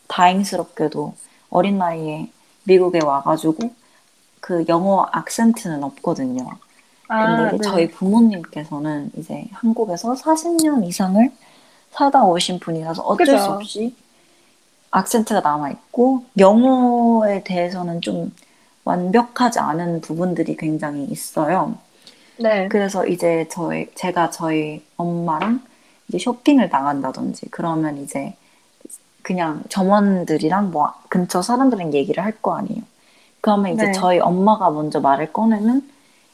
다행스럽게도 0.07 1.13
어린 1.49 1.77
나이에 1.77 2.29
미국에 2.63 3.03
와가지고 3.03 3.71
그 4.39 4.65
영어 4.69 5.07
악센트는 5.11 5.83
없거든요. 5.83 6.49
근데 7.07 7.43
아, 7.43 7.47
이제 7.47 7.57
네. 7.57 7.63
저희 7.63 7.89
부모님께서는 7.89 9.11
이제 9.17 9.47
한국에서 9.51 10.13
40년 10.13 10.85
이상을 10.85 11.31
살다 11.91 12.23
오신 12.25 12.59
분이라서 12.59 13.01
어쩔 13.03 13.25
그죠. 13.25 13.37
수 13.39 13.45
없이 13.51 13.95
악센트가 14.91 15.41
남아있고 15.41 16.25
영어에 16.37 17.43
대해서는 17.43 18.01
좀 18.01 18.33
완벽하지 18.83 19.59
않은 19.59 20.01
부분들이 20.01 20.55
굉장히 20.57 21.05
있어요. 21.05 21.77
네. 22.39 22.67
그래서 22.67 23.05
이제 23.05 23.47
저희 23.49 23.89
제가 23.95 24.29
저희 24.29 24.83
엄마랑 24.95 25.61
이제 26.07 26.17
쇼핑을 26.19 26.69
나간다든지 26.69 27.47
그러면 27.51 27.97
이제 27.97 28.35
그냥 29.27 29.61
점원들이랑 29.69 30.71
뭐 30.71 30.93
근처 31.09 31.41
사람들이랑 31.41 31.93
얘기를 31.93 32.23
할 32.23 32.41
거 32.41 32.55
아니에요. 32.55 32.81
그러면 33.41 33.73
이제 33.73 33.87
네. 33.87 33.91
저희 33.91 34.19
엄마가 34.19 34.71
먼저 34.71 35.01
말을 35.01 35.33
꺼내면 35.33 35.89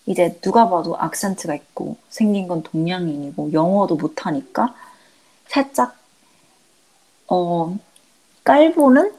이제 0.07 0.39
누가 0.41 0.69
봐도 0.69 0.97
악센트가 0.97 1.55
있고 1.55 1.97
생긴 2.09 2.47
건 2.47 2.63
동양인이고 2.63 3.53
영어도 3.53 3.95
못하니까 3.97 4.75
살짝 5.47 5.97
어 7.27 7.77
깔보는 8.45 9.13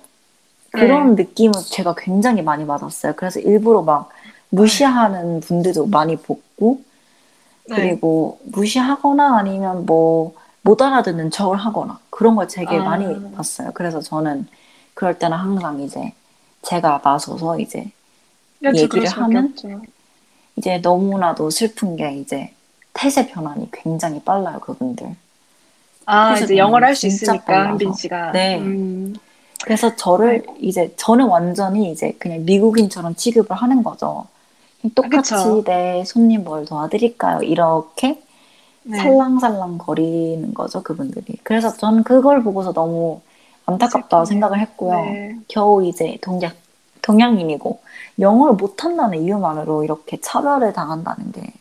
그런 0.73 1.15
느낌을 1.17 1.55
제가 1.71 1.95
굉장히 1.97 2.43
많이 2.43 2.67
받았어요. 2.67 3.15
그래서 3.17 3.41
일부러 3.41 3.83
막 3.83 4.11
무시하는 4.51 5.41
분들도 5.41 5.87
많이 5.87 6.17
봤고 6.17 6.83
네. 7.67 7.77
그리고 7.77 8.41
무시하거나 8.45 9.39
아니면 9.39 9.87
뭐 9.87 10.35
못 10.65 10.81
알아듣는 10.81 11.31
척을 11.31 11.57
하거나 11.59 11.99
그런 12.11 12.37
걸 12.37 12.47
되게 12.49 12.77
아. 12.79 12.83
많이 12.85 13.33
봤어요. 13.35 13.71
그래서 13.75 14.01
저는 14.01 14.47
그럴 14.95 15.19
때는 15.19 15.37
항상 15.37 15.81
이제 15.81 16.13
제가 16.63 17.01
나서서 17.05 17.59
이제 17.61 17.91
그렇죠, 18.61 18.83
얘기를 18.83 19.07
하면 19.07 19.51
없죠. 19.53 19.83
이제 20.57 20.79
너무나도 20.79 21.51
슬픈 21.51 21.97
게 21.97 22.15
이제 22.17 22.53
태세 22.95 23.27
변환이 23.27 23.69
굉장히 23.73 24.21
빨라요 24.23 24.59
그분들. 24.61 25.15
아, 26.07 26.39
이제 26.39 26.57
영어를 26.57 26.89
할 26.89 26.97
수 26.97 27.07
있으니까. 27.07 27.69
한빈 27.69 27.93
씨가. 27.93 28.33
네. 28.33 28.59
음, 28.59 29.15
그래서 29.63 29.95
저를 29.97 30.45
이제 30.61 30.95
저는 30.97 31.27
완전히 31.27 31.91
이제 31.91 32.13
그냥 32.19 32.45
미국인처럼 32.47 33.15
취급을 33.17 33.55
하는 33.57 33.83
거죠. 33.83 34.27
똑같이 34.95 35.35
그쵸. 35.35 35.63
네 35.65 36.05
손님 36.05 36.45
뭘 36.45 36.65
도와드릴까요? 36.67 37.43
이렇게 37.43 38.23
네. 38.85 38.99
살랑살랑 38.99 39.79
거리는 39.79 40.55
거죠 40.55 40.83
그분들이. 40.83 41.39
그래서 41.43 41.73
저는 41.77 42.05
그걸 42.05 42.43
보고서 42.43 42.73
너무 42.73 43.23
안타깝다고 43.67 44.25
슬프네요. 44.25 44.25
생각을 44.25 44.61
했고요. 44.61 45.01
네. 45.05 45.37
겨우 45.49 45.85
이제 45.87 46.19
동양 46.23 46.53
동양인이고 47.03 47.81
영어를 48.21 48.55
못한다는 48.55 49.23
이유만으로 49.23 49.85
이렇게 49.85 50.21
차별을 50.21 50.73
당한다는 50.73 51.33
게 51.33 51.53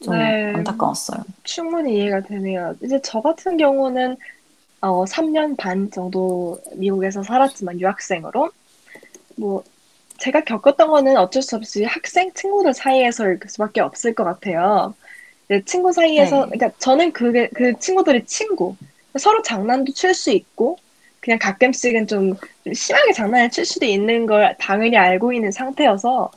좀 0.00 0.14
네. 0.18 0.52
안타까웠어요. 0.52 1.24
충분히 1.44 1.96
이해가 1.96 2.22
되네요. 2.22 2.74
이제 2.82 3.00
저 3.02 3.20
같은 3.20 3.56
경우는 3.56 4.16
어, 4.82 5.04
3년 5.06 5.56
반 5.56 5.90
정도 5.90 6.60
미국에서 6.76 7.22
살았지만 7.22 7.80
유학생으로 7.80 8.50
뭐 9.36 9.64
제가 10.18 10.42
겪었던 10.44 10.88
거는 10.88 11.16
어쩔 11.18 11.42
수 11.42 11.56
없이 11.56 11.84
학생 11.84 12.32
친구들 12.34 12.74
사이에서 12.74 13.26
일 13.28 13.40
수밖에 13.48 13.80
없을 13.80 14.14
것 14.14 14.24
같아요. 14.24 14.94
이제 15.48 15.62
친구 15.64 15.92
사이에서 15.92 16.46
네. 16.46 16.58
그러니까 16.58 16.70
저는 16.78 17.12
그게 17.12 17.48
그 17.54 17.78
친구들이 17.78 18.24
친구 18.26 18.76
서로 19.18 19.42
장난도 19.42 19.92
칠 19.92 20.14
수 20.14 20.30
있고 20.30 20.78
그냥 21.20 21.38
가끔씩은 21.40 22.06
좀 22.06 22.34
심하게 22.74 23.12
장난을 23.12 23.50
칠 23.50 23.64
수도 23.64 23.86
있는 23.86 24.26
걸 24.26 24.56
당연히 24.58 24.96
알고 24.96 25.32
있는 25.32 25.50
상태여서 25.52 26.30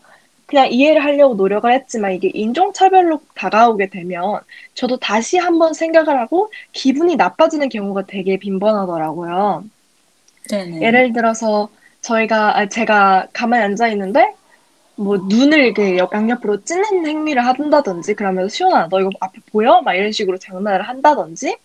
그냥 0.47 0.71
이해를 0.71 1.03
하려고 1.03 1.35
노력을 1.35 1.71
했지만 1.71 2.13
이게 2.13 2.29
인종차별로 2.33 3.21
다가오게 3.35 3.89
되면 3.89 4.41
저도 4.73 4.97
다시 4.97 5.37
한번 5.37 5.73
생각을 5.73 6.19
하고 6.19 6.51
기분이 6.73 7.15
나빠지는 7.17 7.69
경우가 7.69 8.05
되게 8.07 8.37
빈번하더라고요. 8.37 9.63
네네. 10.49 10.81
예를 10.81 11.13
들어서 11.13 11.69
저희가 12.01 12.57
아, 12.57 12.67
제가 12.69 13.27
가만히 13.33 13.63
앉아 13.65 13.89
있는데 13.89 14.33
뭐 14.99 15.17
눈을 15.17 15.59
이렇게 15.59 15.97
옆- 15.97 16.13
양옆으로 16.13 16.63
찌는 16.63 17.05
행위를 17.07 17.45
한다든지 17.45 18.13
그러면 18.15 18.49
수연아 18.49 18.89
너 18.89 18.99
이거 18.99 19.09
앞에 19.21 19.39
보여? 19.51 19.81
막 19.81 19.93
이런 19.93 20.11
식으로 20.11 20.37
장난을 20.37 20.81
한다든지 20.81 21.57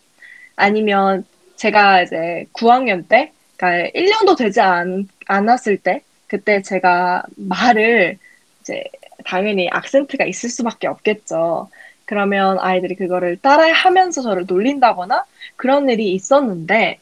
아니면 0.55 1.25
제가 1.57 2.03
이제 2.03 2.45
9학년 2.53 3.07
때 3.07 3.31
그러니까 3.57 3.89
1년도 3.93 4.35
되지 4.37 4.61
않, 4.61 5.07
않았을 5.27 5.77
때 5.77 6.01
그때 6.27 6.61
제가 6.61 7.23
말을 7.35 8.17
이제 8.61 8.83
당연히 9.25 9.69
악센트가 9.69 10.25
있을 10.25 10.49
수밖에 10.49 10.87
없겠죠. 10.87 11.69
그러면 12.05 12.57
아이들이 12.59 12.95
그거를 12.95 13.37
따라하면서 13.37 14.21
저를 14.21 14.45
놀린다거나 14.47 15.25
그런 15.55 15.89
일이 15.89 16.13
있었는데 16.13 16.99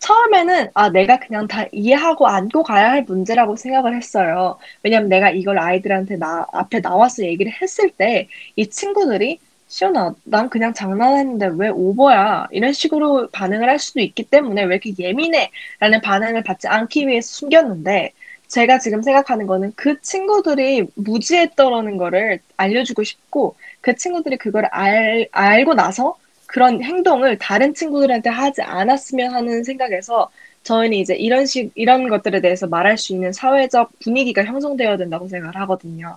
처음에는 0.00 0.70
아 0.74 0.90
내가 0.90 1.18
그냥 1.18 1.48
다 1.48 1.66
이해하고 1.72 2.28
안고 2.28 2.62
가야 2.62 2.90
할 2.90 3.02
문제라고 3.04 3.56
생각을 3.56 3.96
했어요. 3.96 4.58
왜냐면 4.82 5.08
내가 5.08 5.30
이걸 5.30 5.58
아이들한테 5.58 6.16
나 6.16 6.46
앞에 6.52 6.80
나와서 6.80 7.24
얘기를 7.24 7.52
했을 7.60 7.90
때 7.90 8.28
이 8.56 8.68
친구들이 8.68 9.40
시연아 9.66 10.14
난 10.24 10.48
그냥 10.48 10.72
장난했는데 10.72 11.50
왜 11.58 11.68
오버야 11.68 12.46
이런 12.52 12.72
식으로 12.72 13.28
반응을 13.32 13.68
할 13.68 13.78
수도 13.78 14.00
있기 14.00 14.24
때문에 14.30 14.62
왜 14.64 14.76
이렇게 14.76 14.94
예민해 14.98 15.50
라는 15.80 16.00
반응을 16.00 16.42
받지 16.44 16.68
않기 16.68 17.06
위해서 17.08 17.28
숨겼는데 17.28 18.12
제가 18.46 18.78
지금 18.78 19.02
생각하는 19.02 19.46
거는 19.46 19.72
그 19.76 20.00
친구들이 20.00 20.86
무지했더라는 20.94 21.98
거를 21.98 22.40
알려주고 22.56 23.02
싶고 23.04 23.56
그 23.82 23.94
친구들이 23.94 24.38
그걸 24.38 24.64
알, 24.72 25.28
알고 25.32 25.74
나서 25.74 26.16
그런 26.48 26.82
행동을 26.82 27.36
다른 27.38 27.74
친구들한테 27.74 28.30
하지 28.30 28.62
않았으면 28.62 29.34
하는 29.34 29.62
생각에서 29.64 30.30
저희는 30.62 30.96
이제 30.96 31.14
이런 31.14 31.44
식, 31.44 31.70
이런 31.74 32.08
것들에 32.08 32.40
대해서 32.40 32.66
말할 32.66 32.96
수 32.96 33.12
있는 33.12 33.32
사회적 33.32 33.90
분위기가 34.02 34.42
형성되어야 34.44 34.96
된다고 34.96 35.28
생각을 35.28 35.54
하거든요. 35.60 36.16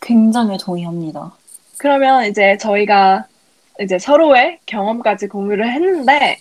굉장히 0.00 0.58
동의합니다. 0.58 1.32
그러면 1.78 2.26
이제 2.26 2.58
저희가 2.58 3.26
이제 3.80 3.98
서로의 3.98 4.58
경험까지 4.66 5.28
공유를 5.28 5.72
했는데 5.72 6.36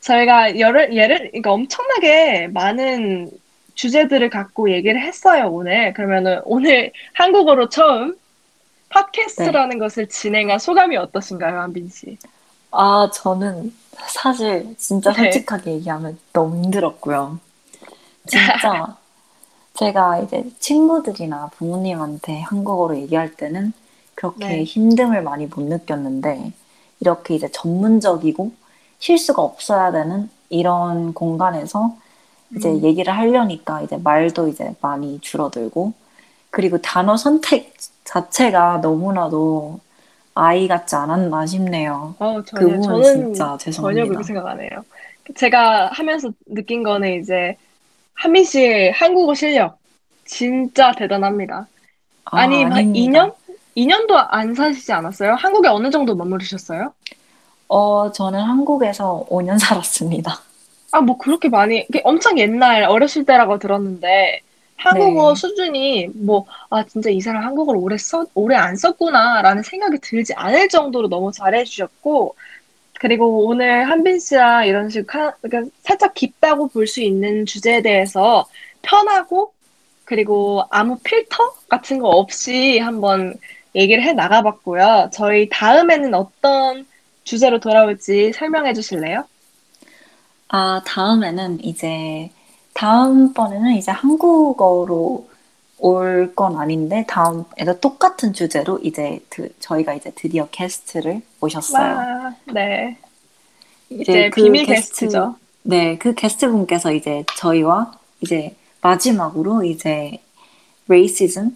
저희가 0.00 0.56
예를, 0.56 0.94
예를, 0.94 1.18
그러니까 1.28 1.52
엄청나게 1.52 2.48
많은 2.48 3.30
주제들을 3.74 4.30
갖고 4.30 4.70
얘기를 4.70 4.98
했어요, 4.98 5.50
오늘. 5.52 5.92
그러면은 5.92 6.40
오늘 6.44 6.90
한국어로 7.12 7.68
처음 7.68 8.16
팟캐스트라는 8.90 9.78
것을 9.78 10.08
진행한 10.08 10.58
소감이 10.58 10.96
어떠신가요, 10.96 11.60
한빈 11.60 11.88
씨? 11.88 12.18
아, 12.72 13.10
저는 13.12 13.72
사실 14.08 14.74
진짜 14.76 15.12
네. 15.12 15.24
솔직하게 15.24 15.72
얘기하면 15.72 16.18
너무 16.32 16.62
힘들었고요. 16.62 17.38
진짜 18.26 18.96
제가 19.74 20.20
이제 20.20 20.44
친구들이나 20.58 21.50
부모님한테 21.56 22.40
한국어로 22.42 22.98
얘기할 22.98 23.34
때는 23.34 23.72
그렇게 24.14 24.46
네. 24.46 24.64
힘듦을 24.64 25.22
많이 25.22 25.46
못 25.46 25.62
느꼈는데 25.62 26.52
이렇게 27.00 27.34
이제 27.34 27.48
전문적이고 27.50 28.52
실수가 28.98 29.40
없어야 29.40 29.92
되는 29.92 30.28
이런 30.50 31.14
공간에서 31.14 31.96
이제 32.54 32.68
음. 32.68 32.82
얘기를 32.82 33.16
하려니까 33.16 33.82
이제 33.82 33.96
말도 33.96 34.48
이제 34.48 34.74
많이 34.80 35.18
줄어들고 35.20 35.94
그리고 36.50 36.78
단어 36.78 37.16
선택 37.16 37.74
자체가 38.04 38.78
너무나도 38.78 39.80
아이 40.34 40.68
같지 40.68 40.94
않았나 40.96 41.46
싶네요. 41.46 42.14
어, 42.18 42.42
그 42.42 42.44
전혀, 42.44 42.66
부분 42.66 42.82
저는 42.82 43.02
진짜 43.02 43.44
전혀 43.44 43.58
죄송합니다. 43.58 44.04
그렇게 44.06 44.24
생각 44.24 44.46
안 44.46 44.60
해요. 44.60 44.70
제가 45.36 45.90
하면서 45.92 46.30
느낀 46.46 46.82
거는 46.82 47.20
이제 47.20 47.56
한민 48.14 48.44
씨의 48.44 48.92
한국어 48.92 49.34
실력 49.34 49.78
진짜 50.24 50.92
대단합니다. 50.92 51.68
아, 52.24 52.38
아니, 52.38 52.62
한 52.62 52.72
아닙니다. 52.72 53.26
2년? 53.26 53.34
2년도 53.76 54.26
안 54.28 54.54
사시지 54.54 54.92
않았어요? 54.92 55.34
한국에 55.34 55.68
어느 55.68 55.90
정도 55.90 56.14
머무르셨어요? 56.14 56.92
어, 57.68 58.12
저는 58.12 58.40
한국에서 58.40 59.26
5년 59.28 59.58
살았습니다. 59.58 60.40
아, 60.92 61.00
뭐 61.00 61.16
그렇게 61.18 61.48
많이, 61.48 61.86
엄청 62.04 62.38
옛날 62.38 62.82
어렸을 62.84 63.24
때라고 63.24 63.58
들었는데, 63.58 64.40
한국어 64.82 65.34
네. 65.34 65.40
수준이 65.40 66.08
뭐, 66.14 66.46
아, 66.70 66.84
진짜 66.86 67.10
이 67.10 67.20
사람 67.20 67.44
한국어를 67.44 67.80
오래 67.80 67.96
써, 67.98 68.26
오래 68.34 68.56
안 68.56 68.76
썼구나, 68.76 69.42
라는 69.42 69.62
생각이 69.62 69.98
들지 70.00 70.34
않을 70.34 70.68
정도로 70.68 71.08
너무 71.08 71.32
잘해주셨고, 71.32 72.36
그리고 73.00 73.46
오늘 73.46 73.88
한빈 73.90 74.18
씨랑 74.20 74.66
이런 74.66 74.90
식, 74.90 75.12
하, 75.14 75.32
그러니까 75.42 75.70
살짝 75.82 76.14
깊다고 76.14 76.68
볼 76.68 76.86
수 76.86 77.02
있는 77.02 77.46
주제에 77.46 77.82
대해서 77.82 78.48
편하고, 78.82 79.54
그리고 80.04 80.64
아무 80.70 80.98
필터 81.02 81.38
같은 81.68 81.98
거 82.00 82.08
없이 82.10 82.78
한번 82.78 83.34
얘기를 83.74 84.02
해 84.04 84.12
나가봤고요. 84.12 85.10
저희 85.12 85.48
다음에는 85.50 86.14
어떤 86.14 86.86
주제로 87.24 87.60
돌아올지 87.60 88.32
설명해 88.34 88.74
주실래요? 88.74 89.24
아, 90.48 90.82
다음에는 90.86 91.62
이제, 91.64 92.30
다음번에는 92.80 93.72
이제 93.74 93.90
한국어로 93.90 95.28
올 95.82 96.32
건 96.34 96.56
아닌데, 96.58 97.04
다음에도 97.08 97.78
똑같은 97.80 98.32
주제로 98.32 98.78
이제 98.82 99.20
드- 99.30 99.50
저희가 99.60 99.92
이제 99.94 100.10
드디어 100.14 100.46
게스트를 100.50 101.20
모셨어요. 101.40 101.96
와, 101.96 102.34
네. 102.54 102.96
이제 103.90 104.00
이제 104.02 104.30
그 104.30 104.42
비밀 104.42 104.64
게스트- 104.64 105.00
게스트죠. 105.00 105.36
네, 105.62 105.98
그 105.98 106.14
게스트분께서 106.14 106.92
이제 106.92 107.24
저희와 107.36 107.92
이제 108.22 108.56
마지막으로 108.80 109.64
이제 109.64 110.18
레이시즘, 110.88 111.54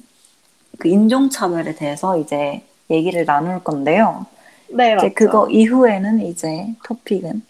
그 0.79 0.89
인종차별에 0.89 1.75
대해서 1.75 2.18
이제 2.18 2.62
얘기를 2.91 3.25
나눌 3.25 3.62
건데요. 3.64 4.27
네, 4.68 4.89
이제 4.95 5.07
맞죠. 5.07 5.14
그거 5.14 5.49
이후에는 5.51 6.20
이제 6.27 6.66
토픽은 6.85 7.43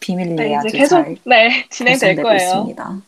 비밀리에 0.00 0.34
네, 0.48 0.56
아주 0.56 0.68
계속 0.68 0.96
잘 0.96 1.16
네, 1.24 1.66
진행될 1.70 2.16
거예요. 2.22 2.36
있습니다. 2.36 3.02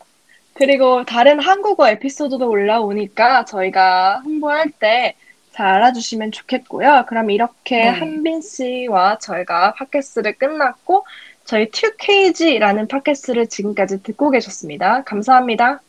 그리고 0.55 1.05
다른 1.05 1.39
한국어 1.39 1.87
에피소드도 1.89 2.49
올라오니까 2.49 3.45
저희가 3.45 4.21
홍보할 4.25 4.71
때 4.71 5.15
잘 5.55 5.67
알아주시면 5.67 6.33
좋겠고요. 6.33 7.05
그럼 7.07 7.29
이렇게 7.29 7.77
네. 7.77 7.87
한빈 7.87 8.41
씨와 8.41 9.19
저희가 9.19 9.73
팟캐스트를 9.75 10.33
끝났고 10.33 11.05
저희 11.45 11.71
2KG라는 11.71 12.89
팟캐스트를 12.89 13.47
지금까지 13.47 14.03
듣고 14.03 14.31
계셨습니다. 14.31 15.03
감사합니다. 15.03 15.79